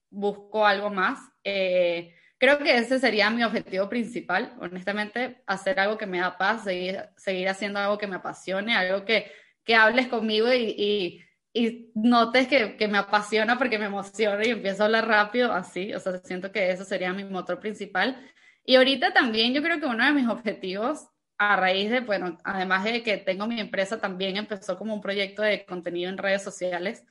busco 0.09 0.65
algo 0.65 0.89
más. 0.89 1.19
Eh, 1.43 2.13
Creo 2.39 2.57
que 2.59 2.77
ese 2.77 2.99
sería 2.99 3.29
mi 3.29 3.43
objetivo 3.43 3.89
principal, 3.89 4.53
honestamente, 4.61 5.43
hacer 5.45 5.77
algo 5.77 5.97
que 5.97 6.05
me 6.05 6.19
da 6.19 6.37
paz, 6.37 6.63
seguir, 6.63 7.03
seguir 7.17 7.49
haciendo 7.49 7.79
algo 7.79 7.97
que 7.97 8.07
me 8.07 8.15
apasione, 8.15 8.75
algo 8.75 9.03
que, 9.03 9.29
que 9.65 9.75
hables 9.75 10.07
conmigo 10.07 10.51
y, 10.53 10.73
y, 10.77 11.21
y 11.53 11.91
notes 11.95 12.47
que, 12.47 12.77
que, 12.77 12.87
me 12.87 12.97
apasiona 12.97 13.57
porque 13.57 13.77
me 13.77 13.87
emociona 13.87 14.41
y 14.45 14.51
empiezo 14.51 14.83
a 14.83 14.85
hablar 14.85 15.07
rápido, 15.09 15.51
así, 15.51 15.93
o 15.93 15.99
sea, 15.99 16.17
siento 16.19 16.49
que 16.53 16.71
eso 16.71 16.85
sería 16.85 17.11
mi 17.11 17.25
motor 17.25 17.59
principal. 17.59 18.17
Y 18.63 18.77
ahorita 18.77 19.13
también 19.13 19.53
yo 19.53 19.61
creo 19.61 19.81
que 19.81 19.87
uno 19.87 20.05
de 20.05 20.13
mis 20.13 20.29
objetivos, 20.29 21.09
a 21.39 21.55
raíz 21.55 21.89
de, 21.89 22.01
bueno, 22.01 22.37
además 22.43 22.83
de 22.83 23.01
que 23.01 23.17
tengo 23.17 23.47
mi 23.47 23.59
empresa, 23.59 23.99
también 23.99 24.37
empezó 24.37 24.77
como 24.77 24.93
un 24.93 25.01
proyecto 25.01 25.41
de 25.41 25.65
contenido 25.65 26.09
en 26.09 26.19
redes 26.19 26.43
sociales 26.43 27.03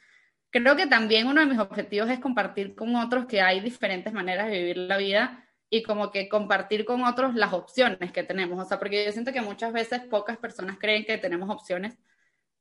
creo 0.51 0.77
que 0.77 0.87
también 0.87 1.27
uno 1.27 1.41
de 1.41 1.47
mis 1.47 1.59
objetivos 1.59 2.11
es 2.11 2.19
compartir 2.21 2.75
con 2.75 2.95
otros 2.97 3.27
que 3.27 3.41
hay 3.41 3.61
diferentes 3.61 4.13
maneras 4.13 4.49
de 4.49 4.59
vivir 4.59 4.77
la 4.79 4.97
vida 4.97 5.45
y 5.71 5.83
como 5.83 6.11
que 6.11 6.29
compartir 6.29 6.85
con 6.85 7.05
otros 7.05 7.35
las 7.35 7.53
opciones 7.53 8.13
que 8.13 8.23
tenemos. 8.23 8.59
O 8.65 8.69
sea, 8.69 8.79
porque 8.79 9.05
yo 9.05 9.13
siento 9.13 9.33
que 9.33 9.43
muchas 9.43 9.73
veces 9.73 10.01
pocas 10.11 10.39
personas 10.39 10.79
creen 10.79 11.05
que 11.05 11.19
tenemos 11.19 11.51
opciones 11.51 11.99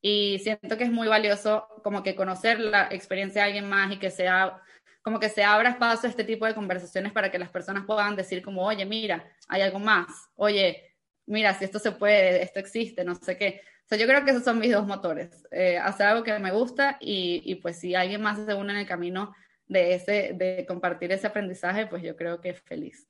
y 0.02 0.40
siento 0.40 0.78
que 0.78 0.84
es 0.84 0.92
muy 0.92 1.08
valioso 1.08 1.68
como 1.84 2.04
que 2.04 2.16
conocer 2.16 2.60
la 2.60 2.88
experiencia 2.92 3.44
de 3.44 3.48
alguien 3.48 3.70
más 3.70 3.92
y 3.92 3.98
que 3.98 4.12
sea 4.12 4.62
como 5.02 5.20
que 5.22 5.30
se 5.30 5.44
abra 5.44 5.70
espacio 5.70 6.08
a 6.08 6.10
este 6.10 6.26
tipo 6.26 6.46
de 6.46 6.54
conversaciones 6.54 7.14
para 7.14 7.32
que 7.32 7.40
las 7.40 7.50
personas 7.50 7.86
puedan 7.86 8.18
decir 8.18 8.42
como, 8.42 8.66
oye, 8.66 8.86
mira, 8.86 9.26
hay 9.48 9.62
algo 9.62 9.80
más, 9.80 10.08
oye, 10.36 10.87
mira, 11.28 11.54
si 11.54 11.66
esto 11.66 11.78
se 11.80 11.92
puede, 11.92 12.42
esto 12.42 12.60
existe, 12.60 13.04
no 13.04 13.16
sé 13.16 13.38
qué. 13.38 13.62
O 13.86 13.88
sea, 13.88 13.98
yo 13.98 14.08
creo 14.08 14.26
que 14.26 14.32
esos 14.32 14.44
son 14.44 14.60
mis 14.60 14.72
dos 14.72 14.86
motores, 14.86 15.48
eh, 15.52 15.78
hacer 15.78 16.08
algo 16.08 16.24
que 16.24 16.38
me 16.40 16.52
gusta 16.52 16.98
y, 17.00 17.42
y, 17.46 17.56
pues 17.56 17.80
si 17.80 17.96
alguien 17.96 18.22
más 18.22 18.38
se 18.38 18.54
une 18.54 18.74
en 18.74 18.80
el 18.80 18.88
camino 18.88 19.34
de, 19.68 19.94
ese, 19.94 20.34
de 20.34 20.66
compartir 20.68 21.12
ese 21.12 21.28
aprendizaje, 21.28 21.88
pues 21.88 22.02
yo 22.04 22.16
creo 22.16 22.42
que 22.42 22.50
es 22.50 22.62
feliz. 22.62 23.08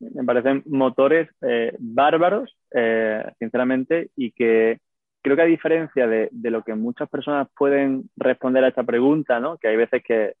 Me 0.00 0.24
parecen 0.24 0.62
motores 0.66 1.28
eh, 1.42 1.74
bárbaros, 1.78 2.56
eh, 2.70 3.24
sinceramente, 3.38 4.10
y 4.16 4.32
que 4.32 4.78
creo 5.22 5.36
que 5.36 5.42
a 5.42 5.46
diferencia 5.46 6.06
de, 6.06 6.28
de, 6.30 6.50
lo 6.50 6.62
que 6.62 6.74
muchas 6.74 7.08
personas 7.08 7.48
pueden 7.56 8.10
responder 8.16 8.64
a 8.64 8.68
esta 8.68 8.82
pregunta, 8.82 9.40
¿no? 9.40 9.56
que 9.56 9.68
hay 9.68 9.76
veces 9.76 10.02
que 10.02 10.34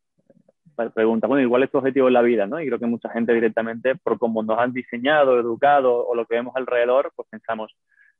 pregunta, 0.94 1.26
bueno, 1.26 1.42
igual 1.42 1.62
es 1.62 1.70
tu 1.70 1.78
objetivo 1.78 2.08
en 2.08 2.14
la 2.14 2.22
vida, 2.22 2.46
¿no? 2.46 2.60
Y 2.60 2.66
creo 2.66 2.78
que 2.78 2.86
mucha 2.86 3.08
gente 3.10 3.32
directamente, 3.32 3.94
por 3.96 4.18
cómo 4.18 4.42
nos 4.42 4.58
han 4.58 4.72
diseñado, 4.72 5.38
educado 5.38 6.06
o 6.06 6.14
lo 6.14 6.26
que 6.26 6.36
vemos 6.36 6.54
alrededor, 6.56 7.12
pues 7.16 7.28
pensamos, 7.30 7.74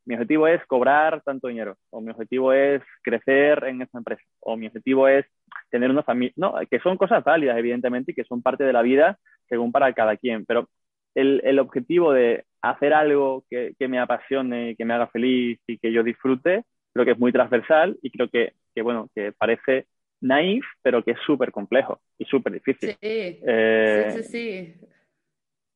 mi 0.06 0.14
objetivo 0.14 0.46
es 0.48 0.64
cobrar 0.66 1.22
tanto 1.22 1.48
dinero, 1.48 1.76
o 1.90 2.00
mi 2.00 2.10
objetivo 2.10 2.52
es 2.52 2.82
crecer 3.02 3.64
en 3.64 3.82
esta 3.82 3.98
empresa, 3.98 4.22
o 4.40 4.56
mi 4.56 4.66
objetivo 4.66 5.08
es 5.08 5.26
tener 5.70 5.90
una 5.90 6.02
familia, 6.02 6.34
no, 6.36 6.54
que 6.70 6.80
son 6.80 6.96
cosas 6.96 7.24
válidas, 7.24 7.56
evidentemente, 7.58 8.12
y 8.12 8.14
que 8.14 8.24
son 8.24 8.42
parte 8.42 8.64
de 8.64 8.72
la 8.72 8.82
vida 8.82 9.18
según 9.48 9.72
para 9.72 9.92
cada 9.92 10.16
quien, 10.16 10.44
pero 10.44 10.68
el, 11.14 11.40
el 11.44 11.58
objetivo 11.58 12.12
de 12.12 12.44
hacer 12.62 12.92
algo 12.92 13.44
que, 13.48 13.74
que, 13.78 13.88
me 13.88 13.98
apasione, 13.98 14.74
que 14.76 14.84
me 14.84 14.94
haga 14.94 15.06
feliz 15.08 15.60
y 15.66 15.78
que 15.78 15.92
yo 15.92 16.02
disfrute, 16.02 16.64
creo 16.92 17.04
que 17.04 17.12
es 17.12 17.18
muy 17.18 17.32
transversal 17.32 17.96
y 18.02 18.10
creo 18.10 18.28
que, 18.28 18.54
que 18.74 18.82
bueno, 18.82 19.08
que 19.14 19.32
parece 19.32 19.86
naif, 20.24 20.64
pero 20.82 21.04
que 21.04 21.12
es 21.12 21.18
súper 21.26 21.52
complejo 21.52 22.00
y 22.18 22.24
súper 22.24 22.54
difícil. 22.54 22.90
Sí, 22.90 22.96
eh... 23.00 24.12
sí, 24.16 24.22
sí, 24.22 24.28
sí. 24.28 24.86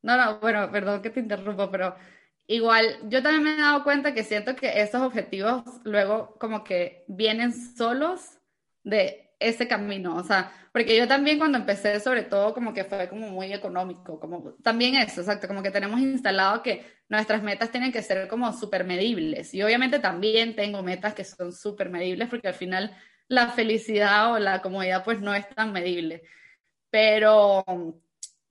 No, 0.01 0.17
no, 0.17 0.39
bueno, 0.39 0.71
perdón 0.71 1.01
que 1.01 1.09
te 1.09 1.19
interrumpo, 1.19 1.69
pero 1.69 1.95
igual 2.47 2.85
yo 3.09 3.21
también 3.21 3.43
me 3.43 3.53
he 3.53 3.57
dado 3.57 3.83
cuenta 3.83 4.13
que 4.13 4.23
siento 4.23 4.55
que 4.55 4.81
esos 4.81 5.01
objetivos 5.01 5.63
luego 5.83 6.35
como 6.39 6.63
que 6.63 7.03
vienen 7.07 7.53
solos 7.53 8.39
de 8.83 9.29
ese 9.39 9.67
camino, 9.67 10.15
o 10.15 10.23
sea, 10.23 10.51
porque 10.73 10.97
yo 10.97 11.07
también 11.07 11.37
cuando 11.37 11.57
empecé, 11.57 11.99
sobre 11.99 12.23
todo, 12.23 12.53
como 12.53 12.73
que 12.73 12.83
fue 12.83 13.07
como 13.07 13.29
muy 13.29 13.53
económico, 13.53 14.19
como 14.19 14.55
también 14.63 14.95
eso, 14.95 15.21
exacto, 15.21 15.47
como 15.47 15.63
que 15.63 15.71
tenemos 15.71 15.99
instalado 15.99 16.61
que 16.61 16.85
nuestras 17.07 17.41
metas 17.41 17.71
tienen 17.71 17.91
que 17.91 18.01
ser 18.01 18.27
como 18.27 18.51
súper 18.51 18.83
medibles, 18.83 19.53
y 19.53 19.63
obviamente 19.63 19.99
también 19.99 20.55
tengo 20.55 20.83
metas 20.83 21.13
que 21.13 21.23
son 21.23 21.53
súper 21.53 21.89
medibles, 21.89 22.27
porque 22.29 22.49
al 22.49 22.53
final 22.53 22.93
la 23.29 23.49
felicidad 23.49 24.33
o 24.33 24.39
la 24.39 24.61
comodidad 24.61 25.03
pues 25.05 25.21
no 25.21 25.33
es 25.33 25.47
tan 25.49 25.71
medible. 25.71 26.23
Pero 26.89 27.63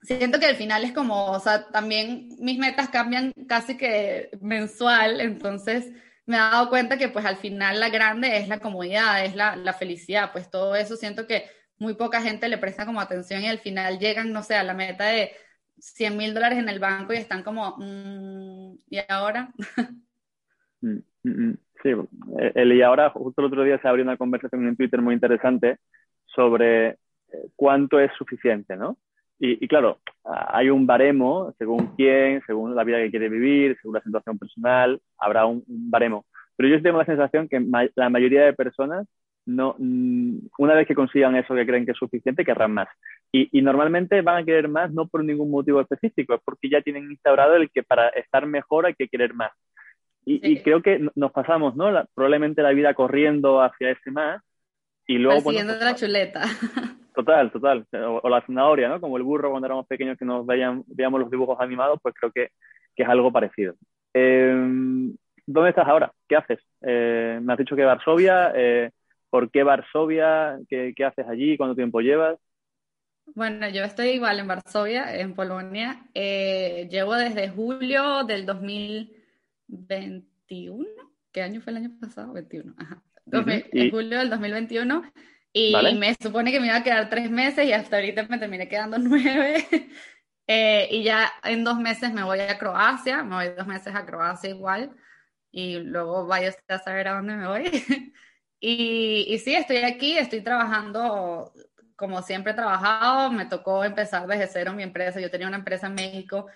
siento 0.02 0.38
que 0.38 0.46
al 0.46 0.56
final 0.56 0.84
es 0.84 0.92
como, 0.92 1.32
o 1.32 1.40
sea, 1.40 1.68
también 1.70 2.28
mis 2.38 2.58
metas 2.58 2.88
cambian 2.88 3.32
casi 3.48 3.76
que 3.76 4.30
mensual, 4.40 5.20
entonces 5.20 5.92
me 6.26 6.36
he 6.36 6.40
dado 6.40 6.68
cuenta 6.68 6.98
que 6.98 7.08
pues 7.08 7.24
al 7.24 7.36
final 7.38 7.80
la 7.80 7.90
grande 7.90 8.38
es 8.38 8.48
la 8.48 8.60
comodidad, 8.60 9.24
es 9.24 9.34
la, 9.34 9.74
felicidad, 9.74 10.32
pues 10.32 10.50
todo 10.50 10.76
eso 10.76 10.96
siento 10.96 11.26
que 11.26 11.46
muy 11.78 11.94
poca 11.94 12.22
gente 12.22 12.48
le 12.48 12.58
presta 12.58 12.86
como 12.86 13.00
atención 13.00 13.42
y 13.42 13.48
al 13.48 13.60
final 13.60 13.98
llegan, 13.98 14.32
no 14.32 14.42
sé, 14.42 14.54
a 14.54 14.64
la 14.64 14.74
meta 14.74 15.06
de 15.06 15.32
100 15.78 16.16
mil 16.16 16.34
dólares 16.34 16.58
en 16.58 16.68
el 16.68 16.80
banco 16.80 17.12
y 17.12 17.16
están 17.16 17.42
como, 17.42 17.76
mmm, 17.78 18.76
¿y 18.88 18.98
ahora? 19.08 19.52
Mm, 20.80 20.98
mm, 21.24 21.30
mm. 21.30 21.58
Sí, 21.82 21.90
el 22.54 22.72
y 22.72 22.82
ahora, 22.82 23.10
justo 23.10 23.40
el 23.40 23.46
otro 23.46 23.62
día 23.62 23.78
se 23.80 23.88
abrió 23.88 24.04
una 24.04 24.16
conversación 24.16 24.66
en 24.66 24.76
Twitter 24.76 25.00
muy 25.00 25.14
interesante 25.14 25.78
sobre 26.26 26.88
eh, 26.88 26.96
cuánto 27.56 28.00
es 28.00 28.10
suficiente, 28.18 28.76
¿no? 28.76 28.96
Y, 29.40 29.68
claro, 29.68 29.98
hay 30.24 30.68
un 30.68 30.84
baremo 30.84 31.54
según 31.58 31.94
quién, 31.94 32.42
según 32.44 32.74
la 32.74 32.82
vida 32.82 32.98
que 32.98 33.10
quiere 33.10 33.28
vivir, 33.28 33.76
según 33.80 33.94
la 33.94 34.02
situación 34.02 34.36
personal, 34.36 35.00
habrá 35.16 35.46
un, 35.46 35.62
baremo. 35.68 36.26
Pero 36.56 36.68
yo 36.68 36.82
tengo 36.82 36.98
la 36.98 37.04
sensación 37.04 37.48
que 37.48 37.64
la 37.94 38.10
mayoría 38.10 38.44
de 38.44 38.52
personas, 38.52 39.06
no, 39.46 39.76
mm, 39.78 40.38
una 40.58 40.74
vez 40.74 40.88
que 40.88 40.96
consigan 40.96 41.36
eso 41.36 41.54
que 41.54 41.66
creen 41.66 41.84
que 41.86 41.92
es 41.92 41.98
suficiente, 41.98 42.44
querrán 42.44 42.74
más. 42.74 42.88
Y, 43.30 43.48
y, 43.56 43.62
normalmente 43.62 44.22
van 44.22 44.42
a 44.42 44.44
querer 44.44 44.68
más 44.68 44.92
no 44.92 45.06
por 45.06 45.22
ningún 45.22 45.52
motivo 45.52 45.80
específico, 45.80 46.34
es 46.34 46.40
porque 46.44 46.68
ya 46.68 46.82
tienen 46.82 47.08
instaurado 47.08 47.54
el 47.54 47.70
que 47.70 47.84
para 47.84 48.08
estar 48.08 48.44
mejor 48.44 48.86
hay 48.86 48.94
que 48.94 49.06
querer 49.06 49.34
más. 49.34 49.52
Y, 50.28 50.40
sí. 50.40 50.52
y, 50.52 50.62
creo 50.62 50.82
que 50.82 51.00
nos 51.14 51.32
pasamos, 51.32 51.74
¿no? 51.74 51.90
La, 51.90 52.06
probablemente 52.14 52.62
la 52.62 52.72
vida 52.72 52.92
corriendo 52.92 53.62
hacia 53.62 53.90
ese 53.90 54.10
más 54.10 54.42
y 55.06 55.16
luego... 55.18 55.50
Haciendo 55.50 55.74
bueno, 55.74 55.90
pues, 55.90 55.92
la 55.92 55.94
chuleta. 55.94 56.42
Total, 57.14 57.50
total. 57.50 57.84
O, 57.94 58.20
o, 58.22 58.28
la 58.28 58.46
zanahoria, 58.46 58.88
¿no? 58.88 59.00
Como 59.00 59.16
el 59.16 59.24
burro 59.24 59.50
cuando 59.50 59.66
éramos 59.66 59.88
pequeños 59.88 60.16
que 60.16 60.24
nos 60.24 60.46
veían, 60.46 60.84
veíamos 60.86 61.18
los 61.18 61.28
dibujos 61.28 61.58
animados, 61.58 61.98
pues 62.00 62.14
creo 62.14 62.30
que, 62.30 62.50
que 62.94 63.02
es 63.02 63.08
algo 63.08 63.32
parecido. 63.32 63.74
Eh, 64.14 64.54
¿Dónde 65.44 65.70
estás 65.70 65.88
ahora? 65.88 66.12
¿Qué 66.28 66.36
haces? 66.36 66.60
Eh, 66.82 67.40
me 67.42 67.52
has 67.52 67.58
dicho 67.58 67.74
que 67.74 67.84
Varsovia. 67.84 68.52
Eh, 68.54 68.90
¿Por 69.30 69.50
qué 69.50 69.64
Varsovia? 69.64 70.58
¿Qué, 70.68 70.92
¿Qué, 70.94 71.04
haces 71.04 71.26
allí? 71.26 71.56
¿Cuánto 71.56 71.74
tiempo 71.74 72.00
llevas? 72.00 72.38
Bueno, 73.34 73.68
yo 73.68 73.82
estoy 73.82 74.10
igual 74.10 74.38
en 74.38 74.46
Varsovia, 74.46 75.16
en 75.16 75.34
Polonia. 75.34 76.04
Eh, 76.14 76.86
llevo 76.88 77.14
desde 77.14 77.48
julio 77.48 78.22
del 78.24 78.46
2000 78.46 79.17
21, 79.68 80.84
¿qué 81.32 81.42
año 81.42 81.60
fue 81.60 81.70
el 81.72 81.76
año 81.78 81.90
pasado? 82.00 82.32
21, 82.32 82.74
ajá. 82.78 83.02
Uh 83.26 83.30
-huh. 83.30 83.68
En 83.72 83.90
julio 83.90 84.18
del 84.18 84.30
2021. 84.30 85.02
Y 85.52 85.72
¿Vale? 85.72 85.94
me 85.94 86.14
supone 86.20 86.52
que 86.52 86.60
me 86.60 86.66
iba 86.66 86.76
a 86.76 86.82
quedar 86.82 87.08
tres 87.08 87.30
meses 87.30 87.66
y 87.66 87.72
hasta 87.72 87.96
ahorita 87.96 88.24
me 88.24 88.38
terminé 88.38 88.68
quedando 88.68 88.98
nueve. 88.98 89.66
eh, 90.46 90.88
y 90.90 91.02
ya 91.04 91.30
en 91.44 91.64
dos 91.64 91.78
meses 91.78 92.12
me 92.12 92.22
voy 92.22 92.40
a 92.40 92.58
Croacia, 92.58 93.22
me 93.22 93.34
voy 93.36 93.48
dos 93.56 93.66
meses 93.66 93.94
a 93.94 94.04
Croacia 94.06 94.50
igual. 94.50 94.90
Y 95.50 95.78
luego 95.78 96.26
vaya 96.26 96.50
usted 96.50 96.74
a 96.74 96.78
saber 96.78 97.08
a 97.08 97.14
dónde 97.14 97.36
me 97.36 97.46
voy. 97.46 97.64
y, 98.60 99.24
y 99.28 99.38
sí, 99.38 99.54
estoy 99.54 99.78
aquí, 99.78 100.16
estoy 100.18 100.42
trabajando 100.42 101.52
como 101.96 102.22
siempre 102.22 102.52
he 102.52 102.54
trabajado. 102.54 103.32
Me 103.32 103.46
tocó 103.46 103.84
empezar 103.84 104.26
desde 104.26 104.46
cero 104.46 104.72
mi 104.72 104.84
empresa. 104.84 105.20
Yo 105.20 105.30
tenía 105.30 105.48
una 105.48 105.56
empresa 105.56 105.88
en 105.88 105.94
México 105.94 106.46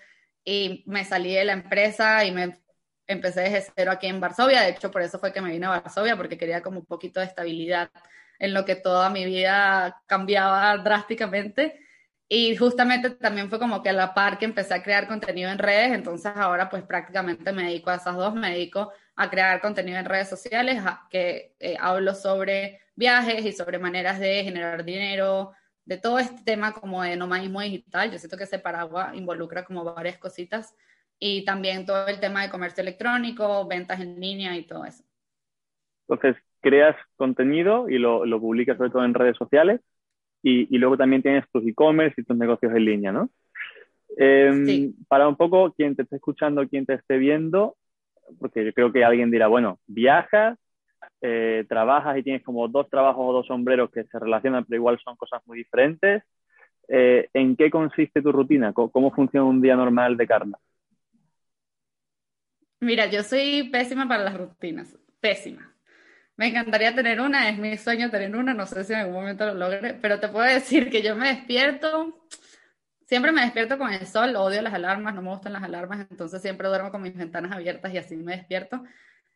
y 0.44 0.84
me 0.86 1.04
salí 1.04 1.34
de 1.34 1.44
la 1.44 1.52
empresa 1.52 2.24
y 2.24 2.32
me 2.32 2.61
empecé 3.06 3.42
desde 3.42 3.72
cero 3.74 3.90
aquí 3.90 4.06
en 4.06 4.20
Varsovia, 4.20 4.62
de 4.62 4.70
hecho 4.70 4.90
por 4.90 5.02
eso 5.02 5.18
fue 5.18 5.32
que 5.32 5.40
me 5.40 5.50
vine 5.50 5.66
a 5.66 5.70
Varsovia, 5.70 6.16
porque 6.16 6.38
quería 6.38 6.62
como 6.62 6.80
un 6.80 6.86
poquito 6.86 7.20
de 7.20 7.26
estabilidad 7.26 7.90
en 8.38 8.54
lo 8.54 8.64
que 8.64 8.76
toda 8.76 9.10
mi 9.10 9.24
vida 9.24 10.02
cambiaba 10.06 10.76
drásticamente. 10.78 11.78
Y 12.28 12.56
justamente 12.56 13.10
también 13.10 13.50
fue 13.50 13.58
como 13.58 13.82
que 13.82 13.90
a 13.90 13.92
la 13.92 14.14
par 14.14 14.38
que 14.38 14.46
empecé 14.46 14.72
a 14.72 14.82
crear 14.82 15.06
contenido 15.06 15.50
en 15.50 15.58
redes, 15.58 15.92
entonces 15.92 16.32
ahora 16.34 16.70
pues 16.70 16.82
prácticamente 16.82 17.52
me 17.52 17.64
dedico 17.64 17.90
a 17.90 17.96
esas 17.96 18.16
dos, 18.16 18.34
me 18.34 18.50
dedico 18.50 18.90
a 19.16 19.28
crear 19.28 19.60
contenido 19.60 19.98
en 19.98 20.06
redes 20.06 20.30
sociales, 20.30 20.82
a, 20.84 21.06
que 21.10 21.54
eh, 21.60 21.76
hablo 21.78 22.14
sobre 22.14 22.80
viajes 22.96 23.44
y 23.44 23.52
sobre 23.52 23.78
maneras 23.78 24.18
de 24.18 24.44
generar 24.44 24.82
dinero, 24.84 25.52
de 25.84 25.98
todo 25.98 26.18
este 26.18 26.42
tema 26.42 26.72
como 26.72 27.02
de 27.02 27.16
nomadismo 27.16 27.60
digital. 27.60 28.10
Yo 28.10 28.18
siento 28.18 28.36
que 28.38 28.44
ese 28.44 28.58
paraguas 28.58 29.14
involucra 29.14 29.64
como 29.64 29.84
varias 29.84 30.16
cositas 30.18 30.74
y 31.24 31.44
también 31.44 31.86
todo 31.86 32.08
el 32.08 32.18
tema 32.18 32.42
de 32.42 32.50
comercio 32.50 32.82
electrónico, 32.82 33.64
ventas 33.68 34.00
en 34.00 34.18
línea 34.18 34.56
y 34.56 34.64
todo 34.64 34.84
eso. 34.84 35.04
Entonces, 36.08 36.42
creas 36.60 36.96
contenido 37.14 37.88
y 37.88 37.98
lo, 37.98 38.26
lo 38.26 38.40
publicas 38.40 38.76
sobre 38.76 38.90
todo 38.90 39.04
en 39.04 39.14
redes 39.14 39.36
sociales 39.36 39.80
y, 40.42 40.74
y 40.74 40.78
luego 40.78 40.96
también 40.96 41.22
tienes 41.22 41.44
tus 41.52 41.64
e-commerce 41.64 42.20
y 42.20 42.24
tus 42.24 42.36
negocios 42.36 42.72
en 42.74 42.84
línea, 42.84 43.12
¿no? 43.12 43.30
Eh, 44.16 44.64
sí. 44.66 44.96
Para 45.06 45.28
un 45.28 45.36
poco 45.36 45.72
quien 45.72 45.94
te 45.94 46.02
esté 46.02 46.16
escuchando, 46.16 46.68
quien 46.68 46.86
te 46.86 46.94
esté 46.94 47.18
viendo, 47.18 47.76
porque 48.40 48.64
yo 48.64 48.72
creo 48.72 48.92
que 48.92 49.04
alguien 49.04 49.30
dirá, 49.30 49.46
bueno, 49.46 49.78
viajas, 49.86 50.58
eh, 51.20 51.64
trabajas 51.68 52.18
y 52.18 52.24
tienes 52.24 52.42
como 52.42 52.66
dos 52.66 52.90
trabajos 52.90 53.24
o 53.24 53.32
dos 53.32 53.46
sombreros 53.46 53.92
que 53.92 54.02
se 54.02 54.18
relacionan, 54.18 54.64
pero 54.64 54.80
igual 54.80 54.98
son 55.04 55.14
cosas 55.14 55.40
muy 55.46 55.58
diferentes. 55.58 56.24
Eh, 56.88 57.28
¿En 57.32 57.54
qué 57.54 57.70
consiste 57.70 58.20
tu 58.22 58.32
rutina? 58.32 58.72
¿Cómo, 58.72 58.90
¿Cómo, 58.90 59.12
funciona 59.12 59.46
un 59.46 59.62
día 59.62 59.76
normal 59.76 60.16
de 60.16 60.26
Carla? 60.26 60.58
Mira, 62.82 63.06
yo 63.06 63.22
soy 63.22 63.68
pésima 63.70 64.08
para 64.08 64.24
las 64.24 64.36
rutinas, 64.36 64.96
pésima. 65.20 65.72
Me 66.36 66.48
encantaría 66.48 66.92
tener 66.92 67.20
una, 67.20 67.48
es 67.48 67.56
mi 67.56 67.76
sueño 67.76 68.10
tener 68.10 68.34
una, 68.34 68.54
no 68.54 68.66
sé 68.66 68.82
si 68.82 68.92
en 68.92 68.98
algún 68.98 69.14
momento 69.14 69.46
lo 69.46 69.54
logre, 69.54 69.94
pero 69.94 70.18
te 70.18 70.26
puedo 70.26 70.44
decir 70.52 70.90
que 70.90 71.00
yo 71.00 71.14
me 71.14 71.28
despierto, 71.28 72.26
siempre 73.06 73.30
me 73.30 73.42
despierto 73.42 73.78
con 73.78 73.92
el 73.92 74.04
sol, 74.04 74.34
odio 74.34 74.60
las 74.62 74.74
alarmas, 74.74 75.14
no 75.14 75.22
me 75.22 75.30
gustan 75.30 75.52
las 75.52 75.62
alarmas, 75.62 76.08
entonces 76.10 76.42
siempre 76.42 76.66
duermo 76.66 76.90
con 76.90 77.02
mis 77.02 77.14
ventanas 77.14 77.52
abiertas 77.52 77.94
y 77.94 77.98
así 77.98 78.16
me 78.16 78.36
despierto. 78.36 78.82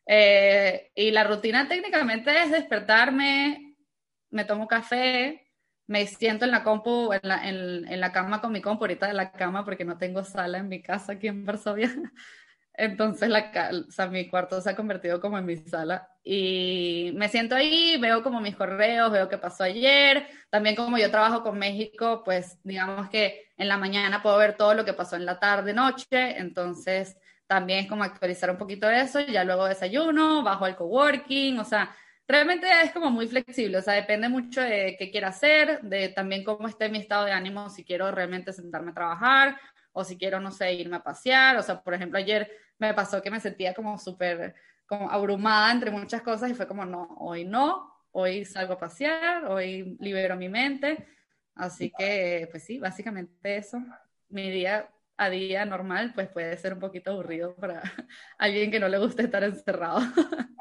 Eh, 0.05 0.91
y 0.93 1.11
la 1.11 1.23
rutina 1.23 1.69
técnicamente 1.69 2.37
es 2.43 2.51
despertarme, 2.51 3.77
me 4.29 4.43
tomo 4.43 4.67
café, 4.67 5.47
me 5.87 6.05
siento 6.05 6.43
en 6.43 6.51
la 6.51 6.63
compu, 6.65 7.13
en 7.13 7.21
la, 7.23 7.47
en, 7.47 8.01
la 8.01 8.11
cama 8.11 8.41
con 8.41 8.51
mi 8.51 8.59
compu, 8.61 8.83
ahorita 8.83 9.09
en 9.09 9.15
la 9.15 9.31
cama 9.31 9.63
porque 9.63 9.85
no 9.85 9.97
tengo 9.97 10.25
sala 10.25 10.57
en 10.57 10.67
mi 10.67 10.81
casa 10.81 11.13
aquí 11.13 11.27
en 11.29 11.45
Varsovia. 11.45 11.89
Entonces, 12.79 13.27
la, 13.27 13.51
o 13.71 14.07
mi 14.11 14.29
cuarto 14.29 14.61
se 14.61 14.69
ha 14.69 14.75
convertido 14.75 15.19
como 15.19 15.39
en 15.39 15.45
mi 15.45 15.57
sala. 15.57 16.11
Y 16.23 17.11
me 17.15 17.27
siento 17.27 17.55
ahí, 17.55 17.97
veo 17.99 18.21
como 18.21 18.39
mis 18.39 18.55
correos, 18.55 19.11
veo 19.11 19.27
qué 19.27 19.39
pasó 19.39 19.63
ayer. 19.63 20.27
También 20.51 20.75
como 20.75 20.99
yo 20.99 21.09
trabajo 21.09 21.41
con 21.41 21.57
México, 21.57 22.21
pues 22.23 22.59
digamos 22.63 23.09
que 23.09 23.49
en 23.57 23.67
la 23.67 23.77
mañana 23.77 24.21
puedo 24.21 24.37
ver 24.37 24.55
todo 24.55 24.75
lo 24.75 24.85
que 24.85 24.93
pasó 24.93 25.15
en 25.15 25.25
la 25.25 25.39
tarde, 25.39 25.73
noche. 25.73 26.37
Entonces, 26.37 27.17
también 27.47 27.79
es 27.79 27.87
como 27.87 28.03
actualizar 28.03 28.51
un 28.51 28.57
poquito 28.57 28.87
eso. 28.87 29.21
Ya 29.21 29.43
luego 29.43 29.65
desayuno, 29.65 30.43
bajo 30.43 30.65
al 30.65 30.75
coworking. 30.75 31.57
O 31.57 31.65
sea, 31.65 31.95
realmente 32.27 32.67
es 32.83 32.91
como 32.91 33.09
muy 33.09 33.27
flexible. 33.27 33.79
O 33.79 33.81
sea, 33.81 33.95
depende 33.95 34.29
mucho 34.29 34.61
de 34.61 34.95
qué 34.99 35.09
quiera 35.09 35.29
hacer, 35.29 35.81
de 35.81 36.09
también 36.09 36.43
cómo 36.43 36.67
esté 36.67 36.89
mi 36.89 36.99
estado 36.99 37.25
de 37.25 37.31
ánimo, 37.31 37.71
si 37.71 37.83
quiero 37.83 38.11
realmente 38.11 38.53
sentarme 38.53 38.91
a 38.91 38.93
trabajar 38.93 39.59
o 39.93 40.03
si 40.03 40.15
quiero, 40.15 40.39
no 40.39 40.51
sé, 40.51 40.73
irme 40.73 40.97
a 40.97 41.03
pasear. 41.03 41.57
O 41.57 41.63
sea, 41.63 41.81
por 41.81 41.95
ejemplo, 41.95 42.19
ayer 42.19 42.51
me 42.79 42.93
pasó 42.93 43.21
que 43.21 43.31
me 43.31 43.39
sentía 43.39 43.73
como 43.73 43.97
súper 43.97 44.55
como 44.87 45.11
abrumada 45.11 45.71
entre 45.71 45.91
muchas 45.91 46.21
cosas 46.21 46.49
y 46.49 46.55
fue 46.55 46.67
como, 46.67 46.85
no, 46.85 47.09
hoy 47.19 47.43
no, 47.43 47.91
hoy 48.11 48.45
salgo 48.45 48.73
a 48.73 48.79
pasear, 48.79 49.45
hoy 49.45 49.97
libero 49.99 50.35
mi 50.35 50.49
mente. 50.49 51.05
Así 51.55 51.91
que, 51.97 52.47
pues 52.51 52.63
sí, 52.63 52.79
básicamente 52.79 53.57
eso. 53.57 53.79
Mi 54.29 54.49
día 54.49 54.89
a 55.17 55.29
día 55.29 55.65
normal, 55.65 56.11
pues 56.13 56.29
puede 56.29 56.55
ser 56.57 56.73
un 56.73 56.79
poquito 56.79 57.11
aburrido 57.11 57.55
para 57.55 57.81
alguien 58.37 58.71
que 58.71 58.79
no 58.79 58.87
le 58.87 58.99
guste 58.99 59.23
estar 59.23 59.43
encerrado. 59.43 59.99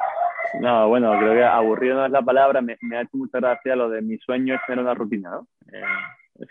No, 0.61 0.89
bueno, 0.89 1.13
creo 1.19 1.35
que 1.35 1.45
aburrido 1.45 1.97
no 1.97 2.07
es 2.07 2.13
la 2.13 2.23
palabra, 2.23 2.63
me, 2.63 2.79
ha 2.97 3.03
hecho 3.03 3.19
mucha 3.19 3.41
gracia 3.41 3.77
lo 3.77 3.91
de 3.91 4.01
mi 4.01 4.17
sueño 4.17 4.55
es 4.55 4.61
tener 4.67 4.83
una 4.83 4.95
rutina, 4.95 5.31
¿no? 5.31 5.49
Eh, 5.71 6.47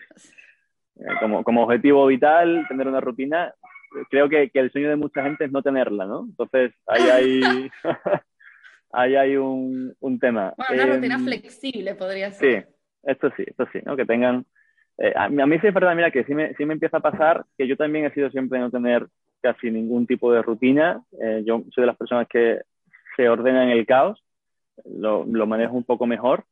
eh, 0.99 1.05
como, 1.19 1.43
como 1.43 1.63
objetivo 1.63 2.05
vital, 2.05 2.65
tener 2.67 2.87
una 2.87 2.99
rutina, 2.99 3.55
creo 4.09 4.29
que, 4.29 4.49
que, 4.49 4.59
el 4.59 4.71
sueño 4.71 4.89
de 4.89 4.95
mucha 4.95 5.23
gente 5.23 5.45
es 5.45 5.51
no 5.51 5.61
tenerla, 5.61 6.05
¿no? 6.05 6.25
Entonces, 6.25 6.73
ahí 6.87 7.09
hay, 7.09 7.41
ahí 8.91 9.15
hay 9.15 9.37
un, 9.37 9.95
un 9.99 10.19
tema. 10.19 10.53
Bueno, 10.57 10.83
una 10.83 10.95
rutina 10.95 11.15
em, 11.15 11.25
flexible 11.25 11.95
podría 11.95 12.31
ser. 12.31 12.63
Sí, 12.63 12.73
esto 13.03 13.31
sí, 13.37 13.43
esto 13.47 13.67
sí, 13.71 13.79
¿no? 13.85 13.95
Que 13.95 14.05
tengan... 14.05 14.45
Eh, 14.97 15.13
a, 15.15 15.27
mí, 15.27 15.41
a 15.41 15.45
mí 15.45 15.59
sí 15.59 15.67
es 15.67 15.73
verdad, 15.73 15.95
mira, 15.95 16.09
que 16.09 16.23
sí 16.23 16.33
me, 16.33 16.53
sí 16.53 16.65
me 16.65 16.73
empieza 16.73 16.97
a 16.97 17.01
pasar 17.01 17.45
que 17.57 17.67
yo 17.67 17.75
también 17.75 18.05
he 18.05 18.13
sido 18.13 18.29
siempre 18.29 18.59
no 18.59 18.71
tener 18.71 19.07
casi 19.41 19.69
ningún 19.69 20.07
tipo 20.07 20.31
de 20.31 20.41
rutina. 20.41 21.03
Eh, 21.21 21.43
yo 21.45 21.63
soy 21.73 21.81
de 21.81 21.87
las 21.87 21.97
personas 21.97 22.27
que 22.27 22.61
se 23.15 23.27
ordenan 23.29 23.69
en 23.69 23.77
el 23.77 23.85
caos, 23.85 24.23
lo, 24.85 25.25
lo 25.25 25.47
manejo 25.47 25.75
un 25.75 25.83
poco 25.83 26.07
mejor. 26.07 26.45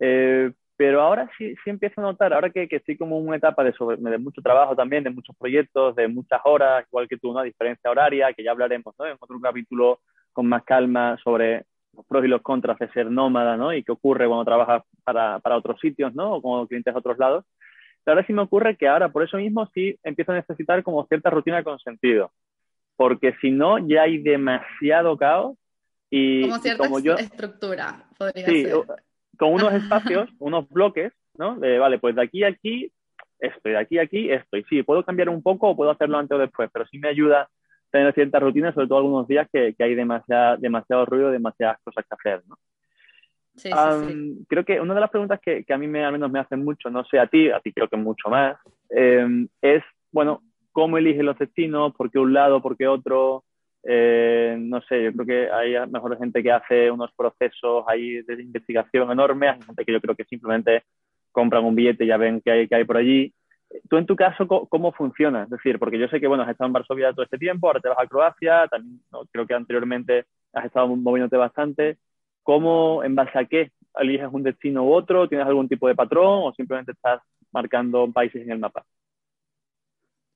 Eh, 0.00 0.50
pero 0.76 1.00
ahora 1.02 1.30
sí, 1.38 1.54
sí 1.62 1.70
empiezo 1.70 2.00
a 2.00 2.04
notar, 2.04 2.32
ahora 2.32 2.50
que, 2.50 2.68
que 2.68 2.76
estoy 2.76 2.96
como 2.96 3.18
en 3.18 3.28
una 3.28 3.36
etapa 3.36 3.62
de, 3.62 3.72
sobre, 3.72 3.96
de 3.96 4.18
mucho 4.18 4.42
trabajo 4.42 4.74
también, 4.74 5.04
de 5.04 5.10
muchos 5.10 5.36
proyectos, 5.36 5.94
de 5.94 6.08
muchas 6.08 6.40
horas, 6.44 6.84
igual 6.88 7.08
que 7.08 7.16
tú, 7.16 7.30
una 7.30 7.44
diferencia 7.44 7.90
horaria, 7.90 8.32
que 8.32 8.42
ya 8.42 8.50
hablaremos 8.50 8.94
¿no? 8.98 9.06
en 9.06 9.16
otro 9.20 9.40
capítulo 9.40 10.00
con 10.32 10.46
más 10.46 10.64
calma 10.64 11.16
sobre 11.22 11.64
los 11.92 12.04
pros 12.06 12.24
y 12.24 12.28
los 12.28 12.42
contras 12.42 12.76
de 12.80 12.90
ser 12.90 13.08
nómada, 13.08 13.56
¿no? 13.56 13.72
Y 13.72 13.84
qué 13.84 13.92
ocurre 13.92 14.26
cuando 14.26 14.44
trabajas 14.44 14.82
para, 15.04 15.38
para 15.38 15.56
otros 15.56 15.78
sitios, 15.80 16.12
¿no? 16.12 16.34
O 16.34 16.42
como 16.42 16.66
clientes 16.66 16.92
de 16.92 16.98
otros 16.98 17.18
lados. 17.18 17.44
Pero 18.02 18.16
ahora 18.16 18.26
sí 18.26 18.32
me 18.32 18.42
ocurre 18.42 18.76
que 18.76 18.88
ahora, 18.88 19.10
por 19.10 19.22
eso 19.22 19.36
mismo, 19.36 19.70
sí 19.72 19.96
empiezo 20.02 20.32
a 20.32 20.36
necesitar 20.36 20.82
como 20.82 21.06
cierta 21.06 21.30
rutina 21.30 21.62
con 21.62 21.78
sentido. 21.78 22.32
Porque 22.96 23.34
si 23.40 23.52
no, 23.52 23.78
ya 23.78 24.02
hay 24.02 24.18
demasiado 24.18 25.16
caos 25.16 25.56
y 26.10 26.42
como 26.42 26.58
cierta 26.58 26.84
como 26.84 26.98
yo, 26.98 27.14
estructura, 27.14 28.04
podría 28.18 28.46
sí, 28.46 28.64
ser 28.64 28.84
con 29.38 29.52
unos 29.52 29.72
espacios, 29.74 30.28
unos 30.38 30.68
bloques, 30.68 31.12
¿no? 31.36 31.56
De, 31.56 31.78
vale, 31.78 31.98
pues 31.98 32.14
de 32.14 32.22
aquí 32.22 32.44
a 32.44 32.48
aquí, 32.48 32.92
estoy, 33.38 33.72
de 33.72 33.78
aquí 33.78 33.98
a 33.98 34.02
aquí, 34.02 34.30
estoy. 34.30 34.64
Sí, 34.68 34.82
puedo 34.82 35.04
cambiar 35.04 35.28
un 35.28 35.42
poco 35.42 35.70
o 35.70 35.76
puedo 35.76 35.90
hacerlo 35.90 36.18
antes 36.18 36.36
o 36.36 36.40
después, 36.40 36.70
pero 36.72 36.86
sí 36.86 36.98
me 36.98 37.08
ayuda 37.08 37.48
tener 37.90 38.12
ciertas 38.12 38.42
rutinas, 38.42 38.74
sobre 38.74 38.88
todo 38.88 38.98
algunos 38.98 39.28
días 39.28 39.48
que, 39.52 39.74
que 39.74 39.84
hay 39.84 39.94
demasiado, 39.94 40.56
demasiado 40.56 41.06
ruido, 41.06 41.30
demasiadas 41.30 41.78
cosas 41.84 42.04
que 42.04 42.14
hacer, 42.14 42.42
¿no? 42.48 42.56
Sí, 43.56 43.70
sí, 43.70 44.44
Creo 44.48 44.64
que 44.64 44.80
una 44.80 44.94
de 44.94 45.00
las 45.00 45.10
preguntas 45.10 45.38
que, 45.40 45.62
que, 45.64 45.72
a 45.72 45.78
mí 45.78 45.86
me, 45.86 46.04
al 46.04 46.10
menos 46.10 46.28
me 46.30 46.40
hacen 46.40 46.64
mucho, 46.64 46.90
no 46.90 47.04
sé 47.04 47.20
a 47.20 47.28
ti, 47.28 47.50
a 47.50 47.60
ti 47.60 47.72
creo 47.72 47.88
que 47.88 47.96
mucho 47.96 48.28
más, 48.28 48.56
eh, 48.90 49.46
es, 49.62 49.84
bueno, 50.10 50.42
¿cómo 50.72 50.98
eliges 50.98 51.24
los 51.24 51.38
destinos? 51.38 51.94
¿Por 51.94 52.10
qué 52.10 52.18
un 52.18 52.34
lado? 52.34 52.60
¿Por 52.60 52.76
qué 52.76 52.88
otro? 52.88 53.44
Eh, 53.86 54.56
no 54.58 54.80
sé, 54.82 55.04
yo 55.04 55.12
creo 55.12 55.26
que 55.26 55.50
hay 55.52 55.74
mejor 55.90 56.16
gente 56.18 56.42
que 56.42 56.50
hace 56.50 56.90
unos 56.90 57.12
procesos 57.12 57.84
ahí 57.86 58.22
de 58.22 58.42
investigación 58.42 59.10
enormes, 59.10 59.54
hay 59.54 59.62
gente 59.62 59.84
que 59.84 59.92
yo 59.92 60.00
creo 60.00 60.14
que 60.14 60.24
simplemente 60.24 60.84
compran 61.32 61.64
un 61.64 61.74
billete 61.74 62.04
y 62.04 62.08
ya 62.08 62.16
ven 62.16 62.40
qué 62.42 62.50
hay, 62.50 62.68
que 62.68 62.74
hay 62.76 62.84
por 62.84 62.96
allí. 62.96 63.34
Tú 63.90 63.96
en 63.96 64.06
tu 64.06 64.16
caso, 64.16 64.46
¿cómo, 64.46 64.92
funciona? 64.92 65.44
Es 65.44 65.50
decir, 65.50 65.78
porque 65.78 65.98
yo 65.98 66.08
sé 66.08 66.20
que, 66.20 66.28
bueno, 66.28 66.44
has 66.44 66.50
estado 66.50 66.68
en 66.68 66.72
Varsovia 66.72 67.12
todo 67.12 67.24
este 67.24 67.38
tiempo, 67.38 67.66
ahora 67.66 67.80
te 67.80 67.88
vas 67.88 67.98
a 68.00 68.06
Croacia, 68.06 68.68
también 68.68 69.00
creo 69.32 69.46
que 69.46 69.54
anteriormente 69.54 70.26
has 70.52 70.66
estado 70.66 70.88
moviéndote 70.88 71.36
bastante. 71.36 71.98
¿Cómo, 72.42 73.02
en 73.02 73.14
base 73.14 73.38
a 73.38 73.44
qué, 73.46 73.72
eliges 73.96 74.28
un 74.32 74.42
destino 74.44 74.84
u 74.84 74.92
otro? 74.92 75.28
¿Tienes 75.28 75.46
algún 75.46 75.68
tipo 75.68 75.88
de 75.88 75.94
patrón 75.94 76.42
o 76.44 76.52
simplemente 76.54 76.92
estás 76.92 77.20
marcando 77.52 78.10
países 78.12 78.42
en 78.42 78.52
el 78.52 78.58
mapa? 78.58 78.84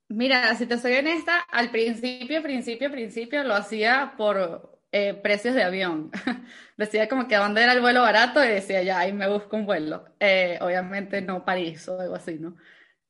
Mira, 0.09 0.55
si 0.55 0.67
te 0.67 0.79
soy 0.79 0.95
honesta, 0.97 1.41
al 1.51 1.71
principio, 1.71 2.43
principio, 2.43 2.91
principio 2.91 3.45
lo 3.45 3.55
hacía 3.55 4.15
por 4.17 4.81
eh, 4.91 5.13
precios 5.15 5.55
de 5.55 5.63
avión. 5.63 6.11
decía 6.79 7.09
como 7.09 7.29
que 7.29 7.37
a 7.37 7.41
dónde 7.41 7.63
era 7.63 7.73
el 7.75 7.81
vuelo 7.83 8.01
barato 8.03 8.43
y 8.43 8.49
decía, 8.49 8.83
ya, 8.83 9.01
ahí 9.01 9.13
me 9.13 9.29
busco 9.29 9.57
un 9.57 9.67
vuelo. 9.67 10.07
Eh, 10.19 10.59
obviamente 10.63 11.21
no 11.21 11.45
París 11.45 11.87
o 11.89 12.01
algo 12.01 12.15
así, 12.15 12.39
¿no? 12.39 12.57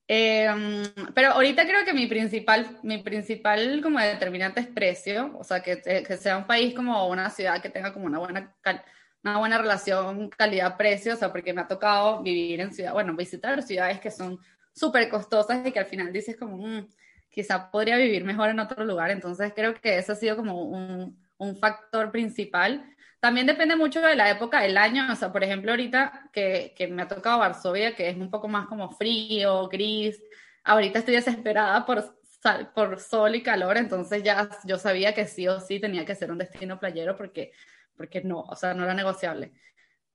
Em, 0.09 0.85
pero 1.15 1.33
ahorita 1.33 1.67
creo 1.67 1.85
que 1.85 1.95
mi 1.95 2.07
principal, 2.09 2.79
mi 2.83 2.99
principal 3.03 3.81
como 3.83 4.01
determinante 4.01 4.61
es 4.61 4.67
precio, 4.69 5.37
o 5.39 5.45
sea, 5.45 5.63
que, 5.63 5.83
que 5.83 6.17
sea 6.19 6.39
un 6.39 6.47
país 6.47 6.75
como 6.75 7.09
una 7.09 7.31
ciudad 7.31 7.63
que 7.63 7.71
tenga 7.71 7.93
como 7.95 8.07
una 8.07 8.19
buena, 8.19 8.57
una 9.23 9.39
buena 9.39 9.59
relación 9.59 10.29
calidad-precio, 10.31 11.15
o 11.15 11.17
sea, 11.17 11.33
porque 11.33 11.53
me 11.53 11.61
ha 11.63 11.69
tocado 11.69 12.23
vivir 12.23 12.61
en 12.61 12.73
ciudad, 12.73 12.93
bueno, 12.93 13.15
visitar 13.17 13.63
ciudades 13.63 14.01
que 14.01 14.11
son 14.11 14.39
súper 14.79 15.09
costosas 15.09 15.67
y 15.67 15.73
que 15.73 15.79
al 15.79 15.87
final 15.87 16.13
dices 16.13 16.37
como, 16.37 16.59
mm, 16.59 16.89
quizá 17.31 17.71
podría 17.71 17.97
vivir 17.97 18.25
mejor 18.25 18.51
en 18.51 18.61
otro 18.61 18.85
lugar. 18.85 19.11
Entonces 19.11 19.53
creo 19.55 19.75
que 19.75 19.99
eso 19.99 20.13
ha 20.13 20.17
sido 20.17 20.37
como 20.37 20.63
un, 20.63 21.19
un, 21.39 21.57
factor 21.57 22.11
principal. 22.11 22.85
También 23.21 23.47
depende 23.47 23.77
mucho 23.77 24.01
de 24.01 24.17
la 24.17 24.31
época 24.31 24.61
del 24.61 24.77
año. 24.79 25.07
O 25.13 25.17
sea, 25.17 25.33
por 25.33 25.45
ejemplo, 25.45 25.73
ahorita 25.73 26.31
que, 26.33 26.75
que 26.77 26.89
me 26.89 27.03
ha 27.03 27.09
tocado 27.09 27.39
Varsovia, 27.39 27.95
que 27.95 28.09
es 28.11 28.17
un 28.17 28.31
poco 28.31 28.49
más 28.49 28.67
como 28.67 28.91
frío, 28.91 29.69
gris. 29.69 30.23
Ahorita 30.65 31.01
estoy 31.01 31.15
desesperada 31.15 31.85
por, 31.87 32.19
por 32.75 33.01
sol 33.01 33.35
y 33.35 33.43
calor, 33.43 33.77
entonces 33.77 34.23
ya 34.23 34.49
yo 34.65 34.79
sabía 34.79 35.15
que 35.15 35.27
sí 35.27 35.49
o 35.49 35.61
sí 35.61 35.81
tenía 35.81 36.05
que 36.05 36.15
ser 36.15 36.31
un 36.31 36.39
destino 36.39 36.79
playero 36.79 37.17
porque, 37.17 37.53
porque 37.97 38.21
no, 38.23 38.41
o 38.41 38.57
sea, 38.57 38.75
no 38.75 38.85
era 38.85 38.95
negociable. 38.95 39.53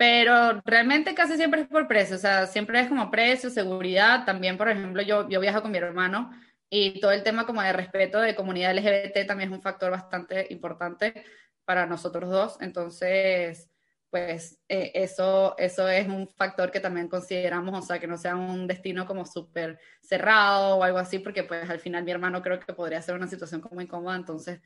Pero 0.04 0.62
realmente 0.66 1.16
casi 1.16 1.38
siempre 1.38 1.62
es 1.62 1.68
por 1.70 1.88
precio, 1.88 2.18
o 2.18 2.20
sea, 2.20 2.46
siempre 2.46 2.78
es 2.82 2.90
como 2.90 3.10
precio, 3.10 3.50
seguridad. 3.50 4.26
También, 4.26 4.58
por 4.58 4.68
ejemplo, 4.68 5.02
yo, 5.02 5.30
yo 5.30 5.40
viajo 5.40 5.62
con 5.62 5.72
mi 5.72 5.78
hermano 5.78 6.30
y 6.70 7.00
todo 7.00 7.12
el 7.14 7.24
tema 7.24 7.46
como 7.46 7.62
de 7.62 7.72
respeto 7.72 8.20
de 8.20 8.36
comunidad 8.36 8.76
LGBT 8.76 9.26
también 9.26 9.50
es 9.50 9.56
un 9.56 9.62
factor 9.62 9.92
bastante 9.92 10.48
importante 10.50 11.24
para 11.64 11.86
nosotros 11.86 12.30
dos. 12.30 12.58
Entonces, 12.60 13.70
pues 14.10 14.60
eh, 14.68 14.92
eso, 14.94 15.56
eso 15.58 15.88
es 15.88 16.06
un 16.10 16.28
factor 16.28 16.70
que 16.70 16.82
también 16.82 17.08
consideramos, 17.08 17.74
o 17.80 17.88
sea, 17.88 17.98
que 17.98 18.08
no 18.08 18.18
sea 18.18 18.36
un 18.36 18.68
destino 18.68 19.06
como 19.06 19.26
súper 19.26 19.80
cerrado 20.02 20.80
o 20.80 20.84
algo 20.84 20.98
así, 20.98 21.20
porque 21.20 21.46
pues 21.46 21.70
al 21.70 21.80
final 21.80 22.04
mi 22.04 22.12
hermano 22.12 22.42
creo 22.42 22.60
que 22.60 22.74
podría 22.74 23.02
ser 23.02 23.16
una 23.16 23.28
situación 23.28 23.62
como 23.62 23.80
incómoda, 23.80 24.18
entonces 24.18 24.60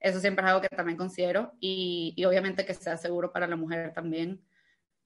eso 0.00 0.20
siempre 0.20 0.44
es 0.44 0.50
algo 0.50 0.60
que 0.60 0.68
también 0.68 0.98
considero 0.98 1.54
y, 1.60 2.12
y 2.14 2.26
obviamente 2.26 2.66
que 2.66 2.74
sea 2.74 2.98
seguro 2.98 3.32
para 3.32 3.46
la 3.46 3.56
mujer 3.56 3.94
también 3.94 4.42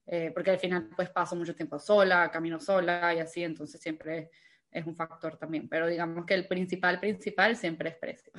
eh, 0.07 0.31
porque 0.33 0.51
al 0.51 0.59
final 0.59 0.89
pues 0.95 1.09
paso 1.09 1.35
mucho 1.35 1.55
tiempo 1.55 1.77
sola, 1.79 2.31
camino 2.31 2.59
sola 2.59 3.13
y 3.13 3.19
así, 3.19 3.43
entonces 3.43 3.81
siempre 3.81 4.29
es 4.71 4.85
un 4.85 4.95
factor 4.95 5.37
también, 5.37 5.67
pero 5.67 5.87
digamos 5.87 6.25
que 6.25 6.33
el 6.33 6.47
principal, 6.47 6.99
principal 6.99 7.55
siempre 7.55 7.89
es 7.89 7.95
precio. 7.95 8.31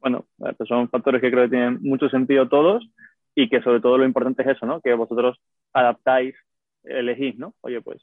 Bueno, 0.00 0.26
pues 0.36 0.68
son 0.68 0.88
factores 0.88 1.20
que 1.20 1.30
creo 1.30 1.44
que 1.44 1.50
tienen 1.50 1.82
mucho 1.82 2.08
sentido 2.08 2.48
todos 2.48 2.88
y 3.34 3.48
que 3.48 3.60
sobre 3.62 3.80
todo 3.80 3.98
lo 3.98 4.04
importante 4.04 4.42
es 4.42 4.48
eso, 4.56 4.64
¿no? 4.64 4.80
Que 4.80 4.94
vosotros 4.94 5.40
adaptáis, 5.72 6.36
elegís, 6.84 7.36
¿no? 7.36 7.54
Oye, 7.62 7.80
pues 7.80 8.00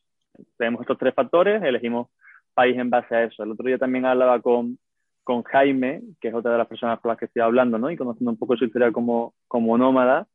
tenemos 0.57 0.81
estos 0.81 0.97
tres 0.97 1.13
factores, 1.13 1.63
elegimos 1.63 2.09
país 2.53 2.77
en 2.77 2.89
base 2.89 3.15
a 3.15 3.23
eso. 3.23 3.43
El 3.43 3.51
otro 3.51 3.65
día 3.67 3.77
también 3.77 4.05
hablaba 4.05 4.41
con, 4.41 4.77
con 5.23 5.43
Jaime, 5.43 6.01
que 6.19 6.29
es 6.29 6.33
otra 6.33 6.51
de 6.51 6.57
las 6.57 6.67
personas 6.67 6.99
con 6.99 7.09
las 7.09 7.17
que 7.17 7.25
estoy 7.25 7.41
hablando, 7.41 7.77
¿no? 7.77 7.89
Y 7.89 7.97
conociendo 7.97 8.31
un 8.31 8.37
poco 8.37 8.57
su 8.57 8.65
historia 8.65 8.91
como, 8.91 9.33
como 9.47 9.77
nómada, 9.77 10.27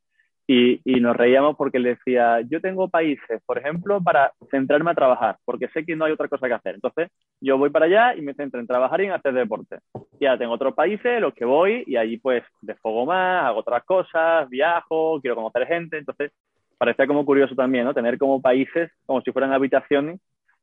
y, 0.52 0.80
y, 0.84 1.00
nos 1.00 1.16
reíamos 1.16 1.56
porque 1.56 1.78
le 1.78 1.90
decía, 1.90 2.40
yo 2.40 2.60
tengo 2.60 2.88
países, 2.88 3.40
por 3.46 3.56
ejemplo, 3.56 4.02
para 4.02 4.32
centrarme 4.50 4.90
a 4.90 4.94
trabajar, 4.94 5.36
porque 5.44 5.68
sé 5.68 5.84
que 5.84 5.94
no 5.94 6.06
hay 6.06 6.12
otra 6.12 6.26
cosa 6.26 6.48
que 6.48 6.54
hacer. 6.54 6.74
Entonces, 6.74 7.08
yo 7.40 7.56
voy 7.56 7.70
para 7.70 7.86
allá 7.86 8.16
y 8.16 8.22
me 8.22 8.34
centro 8.34 8.58
en 8.58 8.66
trabajar 8.66 9.00
y 9.00 9.04
en 9.04 9.12
hacer 9.12 9.32
deporte. 9.32 9.78
Y 10.18 10.24
ya 10.24 10.36
tengo 10.36 10.52
otros 10.52 10.74
países 10.74 11.20
los 11.20 11.34
que 11.34 11.44
voy 11.44 11.84
y 11.86 11.94
allí 11.96 12.16
pues 12.16 12.42
desfogo 12.62 13.06
más, 13.06 13.44
hago 13.44 13.60
otras 13.60 13.84
cosas, 13.84 14.50
viajo, 14.50 15.20
quiero 15.20 15.36
conocer 15.36 15.68
gente. 15.68 15.98
Entonces, 15.98 16.32
parecía 16.78 17.06
como 17.06 17.24
curioso 17.24 17.54
también, 17.54 17.84
¿no? 17.84 17.94
Tener 17.94 18.18
como 18.18 18.42
países 18.42 18.90
como 19.06 19.20
si 19.20 19.30
fueran 19.30 19.52
habitaciones 19.52 20.18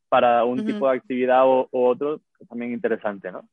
para 0.09 0.43
un 0.43 0.65
tipo 0.65 0.89
de 0.89 0.97
actividad 0.97 1.43
o, 1.45 1.69
otro, 1.71 2.19
también 2.49 2.73
interesante, 2.73 3.31
¿no? 3.31 3.43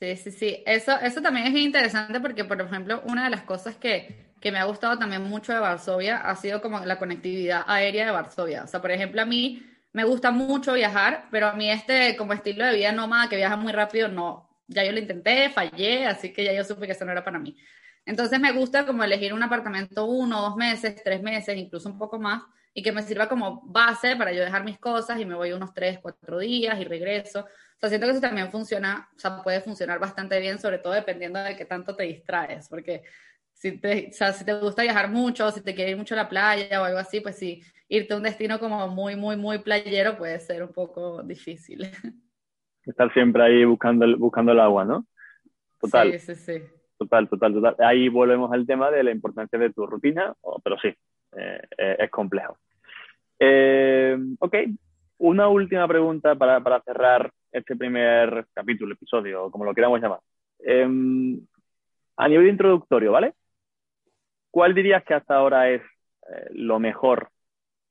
Sí, 0.00 0.16
sí, 0.16 0.30
sí. 0.30 0.62
Eso, 0.66 0.92
eso 1.00 1.20
también 1.22 1.46
es 1.48 1.54
interesante 1.56 2.20
porque, 2.20 2.44
por 2.44 2.60
ejemplo, 2.60 3.02
una 3.04 3.24
de 3.24 3.30
las 3.30 3.42
cosas 3.42 3.76
que, 3.76 4.32
que 4.40 4.52
me 4.52 4.58
ha 4.58 4.64
gustado 4.64 4.98
también 4.98 5.22
mucho 5.22 5.52
de 5.52 5.58
Varsovia 5.58 6.18
ha 6.18 6.36
sido 6.36 6.60
como 6.62 6.80
la 6.80 6.98
conectividad 6.98 7.64
aérea 7.66 8.06
de 8.06 8.12
Varsovia. 8.12 8.64
O 8.64 8.66
sea, 8.68 8.80
por 8.80 8.92
ejemplo, 8.92 9.20
a 9.22 9.24
mí 9.24 9.62
me 9.92 10.04
gusta 10.04 10.30
mucho 10.30 10.74
viajar, 10.74 11.26
pero 11.32 11.48
a 11.48 11.54
mí 11.54 11.70
este 11.70 12.16
como 12.16 12.32
estilo 12.32 12.64
de 12.64 12.74
vida 12.76 12.92
nómada 12.92 13.28
que 13.28 13.36
viaja 13.36 13.56
muy 13.56 13.72
rápido, 13.72 14.08
no, 14.08 14.48
ya 14.68 14.84
yo 14.84 14.92
lo 14.92 14.98
intenté, 15.00 15.50
fallé, 15.50 16.06
así 16.06 16.32
que 16.32 16.44
ya 16.44 16.52
yo 16.52 16.62
supe 16.64 16.86
que 16.86 16.92
eso 16.92 17.04
no 17.04 17.12
era 17.12 17.24
para 17.24 17.38
mí. 17.38 17.56
Entonces 18.04 18.38
me 18.40 18.52
gusta 18.52 18.86
como 18.86 19.02
elegir 19.04 19.34
un 19.34 19.42
apartamento 19.42 20.04
uno, 20.06 20.40
dos 20.42 20.56
meses, 20.56 20.94
tres 21.02 21.22
meses, 21.22 21.56
incluso 21.56 21.88
un 21.88 21.98
poco 21.98 22.18
más, 22.20 22.42
y 22.72 22.82
que 22.82 22.92
me 22.92 23.02
sirva 23.02 23.28
como 23.28 23.62
base 23.66 24.14
para 24.16 24.32
yo 24.32 24.42
dejar 24.42 24.64
mis 24.64 24.78
cosas 24.78 25.18
y 25.20 25.24
me 25.24 25.34
voy 25.34 25.52
unos 25.52 25.74
tres, 25.74 25.98
cuatro 26.00 26.38
días 26.38 26.78
y 26.80 26.84
regreso. 26.84 27.46
O 27.78 27.80
sea, 27.80 27.90
siento 27.90 28.08
que 28.08 28.10
eso 28.10 28.20
también 28.20 28.50
funciona, 28.50 29.08
o 29.14 29.18
sea, 29.18 29.40
puede 29.40 29.60
funcionar 29.60 30.00
bastante 30.00 30.40
bien, 30.40 30.58
sobre 30.58 30.78
todo 30.78 30.94
dependiendo 30.94 31.38
de 31.38 31.56
qué 31.56 31.64
tanto 31.64 31.94
te 31.94 32.02
distraes, 32.02 32.68
porque 32.68 33.04
si 33.52 33.78
te, 33.78 34.08
o 34.10 34.12
sea, 34.12 34.32
si 34.32 34.44
te 34.44 34.52
gusta 34.58 34.82
viajar 34.82 35.08
mucho, 35.08 35.48
si 35.52 35.62
te 35.62 35.76
quieres 35.76 35.92
ir 35.92 35.96
mucho 35.96 36.14
a 36.14 36.18
la 36.18 36.28
playa 36.28 36.82
o 36.82 36.84
algo 36.84 36.98
así, 36.98 37.20
pues 37.20 37.36
sí, 37.36 37.62
irte 37.88 38.14
a 38.14 38.16
un 38.16 38.24
destino 38.24 38.58
como 38.58 38.88
muy, 38.88 39.14
muy, 39.14 39.36
muy 39.36 39.58
playero 39.58 40.16
puede 40.18 40.40
ser 40.40 40.64
un 40.64 40.72
poco 40.72 41.22
difícil. 41.22 41.88
Estar 42.84 43.12
siempre 43.12 43.44
ahí 43.44 43.64
buscando 43.64 44.04
el, 44.04 44.16
buscando 44.16 44.50
el 44.50 44.60
agua, 44.60 44.84
¿no? 44.84 45.06
Total. 45.80 46.12
Sí, 46.18 46.18
sí, 46.18 46.34
sí. 46.34 46.62
Total, 46.98 47.28
total, 47.28 47.54
total. 47.54 47.76
Ahí 47.78 48.08
volvemos 48.08 48.50
al 48.52 48.66
tema 48.66 48.90
de 48.90 49.04
la 49.04 49.12
importancia 49.12 49.56
de 49.56 49.72
tu 49.72 49.86
rutina, 49.86 50.34
pero 50.64 50.76
sí, 50.80 50.88
eh, 51.36 51.60
eh, 51.78 51.96
es 52.00 52.10
complejo. 52.10 52.58
Eh, 53.38 54.18
ok, 54.40 54.56
una 55.18 55.48
última 55.48 55.86
pregunta 55.86 56.34
para, 56.34 56.60
para, 56.60 56.80
cerrar 56.82 57.30
este 57.52 57.76
primer 57.76 58.46
capítulo, 58.52 58.94
episodio, 58.94 59.50
como 59.50 59.64
lo 59.64 59.74
queramos 59.74 60.00
llamar. 60.00 60.20
Em, 60.60 61.40
a 62.16 62.28
nivel 62.28 62.48
introductorio, 62.48 63.12
¿vale? 63.12 63.34
¿Cuál 64.50 64.74
dirías 64.74 65.04
que 65.04 65.14
hasta 65.14 65.36
ahora 65.36 65.70
es 65.70 65.82
lo 66.50 66.78
mejor 66.78 67.30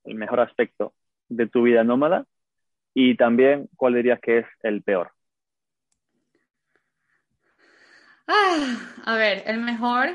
el 0.07 0.15
mejor 0.15 0.39
aspecto 0.39 0.93
de 1.29 1.47
tu 1.47 1.63
vida 1.63 1.83
nómada 1.83 2.25
y 2.93 3.15
también 3.15 3.69
cuál 3.75 3.95
dirías 3.95 4.19
que 4.19 4.39
es 4.39 4.45
el 4.63 4.81
peor. 4.81 5.11
Ah, 8.27 8.93
a 9.05 9.15
ver, 9.15 9.43
el 9.45 9.59
mejor, 9.59 10.09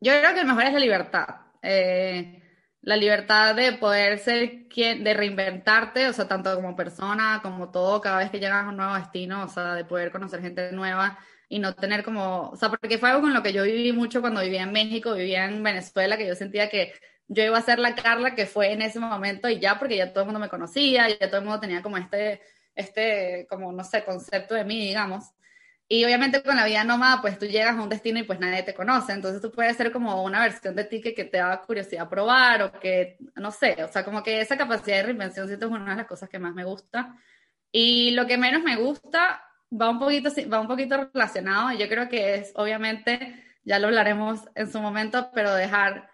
yo 0.00 0.12
creo 0.12 0.34
que 0.34 0.40
el 0.40 0.46
mejor 0.46 0.64
es 0.64 0.72
la 0.72 0.78
libertad. 0.78 1.28
Eh, 1.62 2.41
la 2.82 2.96
libertad 2.96 3.54
de 3.54 3.72
poder 3.72 4.18
ser 4.18 4.66
quien, 4.68 5.04
de 5.04 5.14
reinventarte, 5.14 6.08
o 6.08 6.12
sea, 6.12 6.26
tanto 6.28 6.54
como 6.56 6.76
persona, 6.76 7.40
como 7.42 7.70
todo, 7.70 8.00
cada 8.00 8.18
vez 8.18 8.30
que 8.30 8.40
llegas 8.40 8.64
a 8.64 8.68
un 8.68 8.76
nuevo 8.76 8.94
destino, 8.94 9.44
o 9.44 9.48
sea, 9.48 9.74
de 9.74 9.84
poder 9.84 10.10
conocer 10.10 10.40
gente 10.42 10.72
nueva 10.72 11.18
y 11.48 11.60
no 11.60 11.74
tener 11.74 12.02
como, 12.02 12.50
o 12.50 12.56
sea, 12.56 12.70
porque 12.70 12.98
fue 12.98 13.10
algo 13.10 13.22
con 13.22 13.34
lo 13.34 13.42
que 13.42 13.52
yo 13.52 13.62
viví 13.62 13.92
mucho 13.92 14.20
cuando 14.20 14.40
vivía 14.40 14.62
en 14.62 14.72
México, 14.72 15.14
vivía 15.14 15.44
en 15.44 15.62
Venezuela, 15.62 16.16
que 16.16 16.26
yo 16.26 16.34
sentía 16.34 16.68
que 16.68 16.92
yo 17.28 17.44
iba 17.44 17.56
a 17.56 17.62
ser 17.62 17.78
la 17.78 17.94
Carla 17.94 18.34
que 18.34 18.46
fue 18.46 18.72
en 18.72 18.82
ese 18.82 18.98
momento 19.00 19.48
y 19.48 19.60
ya, 19.60 19.78
porque 19.78 19.96
ya 19.96 20.12
todo 20.12 20.20
el 20.20 20.26
mundo 20.26 20.40
me 20.40 20.48
conocía, 20.48 21.08
ya 21.08 21.28
todo 21.28 21.38
el 21.38 21.44
mundo 21.44 21.60
tenía 21.60 21.82
como 21.82 21.98
este, 21.98 22.40
este, 22.74 23.46
como, 23.48 23.72
no 23.72 23.84
sé, 23.84 24.04
concepto 24.04 24.54
de 24.54 24.64
mí, 24.64 24.86
digamos. 24.88 25.32
Y 25.94 26.06
obviamente 26.06 26.42
con 26.42 26.56
la 26.56 26.64
vida 26.64 26.84
nómada, 26.84 27.20
pues 27.20 27.38
tú 27.38 27.44
llegas 27.44 27.76
a 27.76 27.82
un 27.82 27.90
destino 27.90 28.18
y 28.18 28.22
pues 28.22 28.40
nadie 28.40 28.62
te 28.62 28.72
conoce, 28.72 29.12
entonces 29.12 29.42
tú 29.42 29.52
puedes 29.52 29.76
ser 29.76 29.92
como 29.92 30.22
una 30.24 30.40
versión 30.40 30.74
de 30.74 30.84
ti 30.84 31.02
que, 31.02 31.12
que 31.12 31.24
te 31.24 31.36
da 31.36 31.60
curiosidad 31.60 32.08
probar 32.08 32.62
o 32.62 32.72
que, 32.80 33.18
no 33.34 33.50
sé, 33.50 33.76
o 33.84 33.88
sea, 33.88 34.02
como 34.02 34.22
que 34.22 34.40
esa 34.40 34.56
capacidad 34.56 34.96
de 34.96 35.02
reinvención 35.02 35.48
siento 35.48 35.66
es 35.66 35.72
una 35.72 35.90
de 35.90 35.96
las 35.96 36.06
cosas 36.06 36.30
que 36.30 36.38
más 36.38 36.54
me 36.54 36.64
gusta. 36.64 37.14
Y 37.70 38.12
lo 38.12 38.26
que 38.26 38.38
menos 38.38 38.62
me 38.62 38.76
gusta 38.76 39.44
va 39.70 39.90
un 39.90 39.98
poquito, 39.98 40.30
va 40.50 40.60
un 40.60 40.66
poquito 40.66 41.10
relacionado, 41.12 41.72
yo 41.72 41.86
creo 41.90 42.08
que 42.08 42.36
es, 42.36 42.52
obviamente, 42.54 43.44
ya 43.62 43.78
lo 43.78 43.88
hablaremos 43.88 44.40
en 44.54 44.72
su 44.72 44.80
momento, 44.80 45.30
pero 45.34 45.54
dejar 45.54 46.08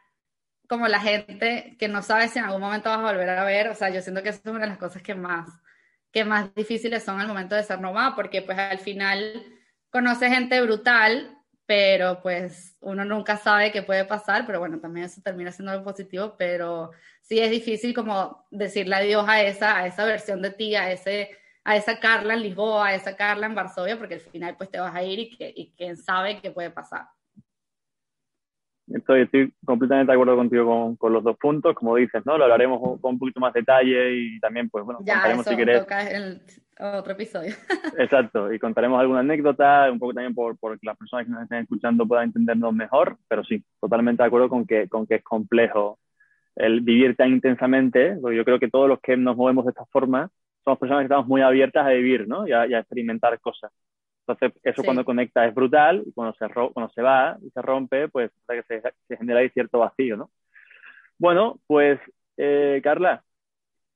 como 0.69 0.89
la 0.89 0.99
gente 0.99 1.77
que 1.79 1.87
no 1.87 2.03
sabe 2.03 2.27
si 2.27 2.41
en 2.41 2.47
algún 2.47 2.63
momento 2.63 2.91
vas 2.91 2.99
a 2.99 3.13
volver 3.13 3.29
a 3.29 3.45
ver, 3.45 3.69
o 3.69 3.77
sea, 3.77 3.91
yo 3.91 4.03
siento 4.03 4.25
que 4.25 4.31
eso 4.31 4.41
es 4.45 4.51
una 4.51 4.63
de 4.63 4.71
las 4.71 4.79
cosas 4.79 5.03
que 5.03 5.15
más, 5.15 5.49
que 6.11 6.25
más 6.25 6.53
difíciles 6.57 7.05
son 7.05 7.21
al 7.21 7.29
momento 7.29 7.55
de 7.55 7.63
ser 7.63 7.81
nómada, 7.81 8.17
porque 8.17 8.43
pues 8.43 8.59
al 8.59 8.81
final 8.81 9.55
conoce 9.91 10.29
gente 10.29 10.61
brutal, 10.61 11.39
pero 11.67 12.21
pues 12.23 12.77
uno 12.81 13.05
nunca 13.05 13.37
sabe 13.37 13.73
qué 13.73 13.83
puede 13.83 14.05
pasar, 14.05 14.47
pero 14.47 14.59
bueno, 14.59 14.81
también 14.81 15.07
eso 15.07 15.21
termina 15.23 15.53
siendo 15.53 15.85
positivo, 15.85 16.35
pero 16.39 16.91
sí 17.21 17.39
es 17.39 17.51
difícil 17.51 17.95
como 17.95 18.47
decirle 18.51 18.97
adiós 18.97 19.29
a 19.29 19.43
esa, 19.43 19.77
a 19.77 19.87
esa 19.87 20.05
versión 20.05 20.41
de 20.43 20.51
ti, 20.51 20.75
a 20.75 20.91
ese 20.91 21.31
a 21.69 21.77
esa 21.77 22.01
Carla 22.01 22.33
en 22.33 22.43
Lisboa, 22.43 22.87
a 22.87 22.95
esa 22.95 23.15
Carla 23.15 23.45
en 23.45 23.55
Varsovia, 23.55 23.99
porque 23.99 24.15
al 24.15 24.21
final 24.21 24.57
pues 24.57 24.71
te 24.71 24.81
vas 24.81 24.95
a 24.95 25.03
ir 25.03 25.19
y, 25.19 25.37
que, 25.37 25.53
y 25.55 25.75
quién 25.77 25.99
sabe 25.99 26.41
qué 26.41 26.51
puede 26.51 26.71
pasar. 26.71 27.09
Estoy, 28.95 29.23
estoy 29.23 29.53
completamente 29.65 30.11
de 30.11 30.15
acuerdo 30.15 30.37
contigo 30.37 30.65
con, 30.65 30.97
con, 30.97 31.13
los 31.13 31.23
dos 31.23 31.37
puntos, 31.37 31.75
como 31.75 31.97
dices, 31.97 32.25
¿no? 32.25 32.39
Lo 32.39 32.45
hablaremos 32.45 32.81
con 33.01 33.13
un 33.15 33.19
poquito 33.19 33.41
más 33.41 33.53
detalle 33.53 34.15
y 34.15 34.41
también, 34.41 34.71
pues 34.71 34.85
bueno, 34.85 35.01
ya, 35.03 35.15
contaremos 35.15 35.47
si 35.47 35.57
querés. 35.57 35.81
Toca 35.81 36.09
el 36.11 36.41
otro 36.79 37.13
episodio. 37.13 37.55
Exacto, 37.99 38.53
y 38.53 38.59
contaremos 38.59 38.99
alguna 39.01 39.21
anécdota, 39.21 39.91
un 39.93 39.99
poco 39.99 40.15
también 40.15 40.35
por, 40.35 40.59
por 40.59 40.79
que 40.79 40.87
las 40.87 40.97
personas 40.97 41.27
que 41.27 41.33
nos 41.33 41.43
estén 41.43 41.59
escuchando 41.59 42.07
puedan 42.07 42.27
entendernos 42.27 42.73
mejor, 42.73 43.19
pero 43.29 43.45
sí, 43.45 43.63
totalmente 43.81 44.23
de 44.23 44.27
acuerdo 44.27 44.49
con 44.49 44.67
que, 44.67 44.89
con 44.89 45.07
que 45.07 45.17
es 45.17 45.23
complejo 45.23 45.99
el 46.57 46.81
vivir 46.81 47.15
tan 47.15 47.31
intensamente, 47.31 48.17
porque 48.21 48.37
yo 48.37 48.45
creo 48.45 48.59
que 48.59 48.69
todos 48.69 48.89
los 48.89 49.01
que 49.01 49.17
nos 49.17 49.37
movemos 49.37 49.65
de 49.65 49.71
esta 49.71 49.85
forma 49.87 50.31
somos 50.65 50.79
personas 50.79 51.03
que 51.03 51.05
estamos 51.05 51.27
muy 51.27 51.41
abiertas 51.41 51.87
a 51.87 51.91
vivir, 51.91 52.27
¿no? 52.27 52.47
Y 52.47 52.53
a, 52.53 52.67
y 52.67 52.75
a 52.75 52.81
experimentar 52.81 53.39
cosas. 53.41 53.71
Entonces, 54.29 54.61
eso 54.63 54.83
cuando 54.83 55.07
conecta 55.07 55.47
es 55.47 55.55
brutal 55.55 56.03
y 56.05 56.13
cuando 56.13 56.35
se, 56.35 56.47
cuando 56.53 56.93
se 56.93 57.01
va 57.01 57.39
y 57.43 57.49
se 57.49 57.63
rompe, 57.63 58.09
pues 58.09 58.31
que 58.47 58.63
se, 58.65 58.83
se 59.09 59.17
genera 59.17 59.41
ahí 59.41 59.49
cierto 59.51 59.79
vacío, 59.79 60.19
¿no? 60.19 60.31
Bueno, 61.19 61.59
pues, 61.67 61.99
eh, 62.37 62.79
Carla, 62.85 63.23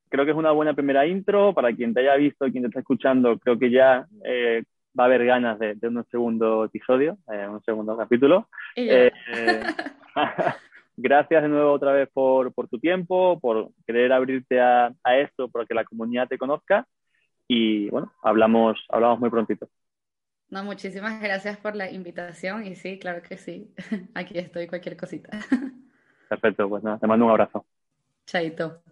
creo 0.09 0.25
que 0.25 0.31
es 0.31 0.37
una 0.37 0.53
buena 0.53 0.73
primera 0.73 1.07
intro. 1.07 1.53
Para 1.53 1.71
quien 1.75 1.93
te 1.93 2.01
haya 2.01 2.17
visto, 2.17 2.51
quien 2.51 2.63
te 2.63 2.69
está 2.69 2.81
escuchando, 2.81 3.39
creo 3.39 3.59
que 3.59 3.71
ya 3.71 4.07
eh, 4.25 4.63
va 4.99 5.05
a 5.05 5.07
haber 5.07 5.27
ganas 5.27 5.59
de, 5.59 5.75
de 5.75 5.89
un 5.89 6.03
segundo 6.11 6.65
episodio, 6.65 7.19
eh, 7.31 7.47
un 7.47 7.63
segundo 7.63 7.95
capítulo. 7.95 8.49
Gracias 10.97 11.43
de 11.43 11.49
nuevo 11.49 11.73
otra 11.73 11.93
vez 11.93 12.09
por, 12.11 12.55
por 12.55 12.69
tu 12.69 12.79
tiempo, 12.79 13.39
por 13.39 13.69
querer 13.87 14.13
abrirte 14.13 14.61
a, 14.61 14.95
a, 15.05 15.19
esto, 15.19 15.49
para 15.49 15.67
que 15.67 15.75
la 15.75 15.85
comunidad 15.85 16.27
te 16.27 16.39
conozca. 16.39 16.87
Y 17.47 17.91
bueno, 17.91 18.13
hablamos, 18.23 18.83
hablamos 18.89 19.21
muy 19.21 19.29
prontito. 19.29 19.69
No, 20.53 20.63
muchísimas 20.65 21.21
gracias 21.23 21.57
por 21.57 21.75
la 21.75 21.91
invitación 21.91 22.67
y 22.67 22.77
sí, 22.77 22.99
claro 22.99 23.23
que 23.23 23.39
sí. 23.39 23.75
Aquí 24.15 24.39
estoy, 24.39 24.67
cualquier 24.67 24.97
cosita. 24.99 25.31
Perfecto, 26.29 26.69
pues 26.69 26.83
nada, 26.83 26.99
te 26.99 27.07
mando 27.07 27.25
un 27.27 27.31
abrazo. 27.31 27.65
Chaito. 28.27 28.83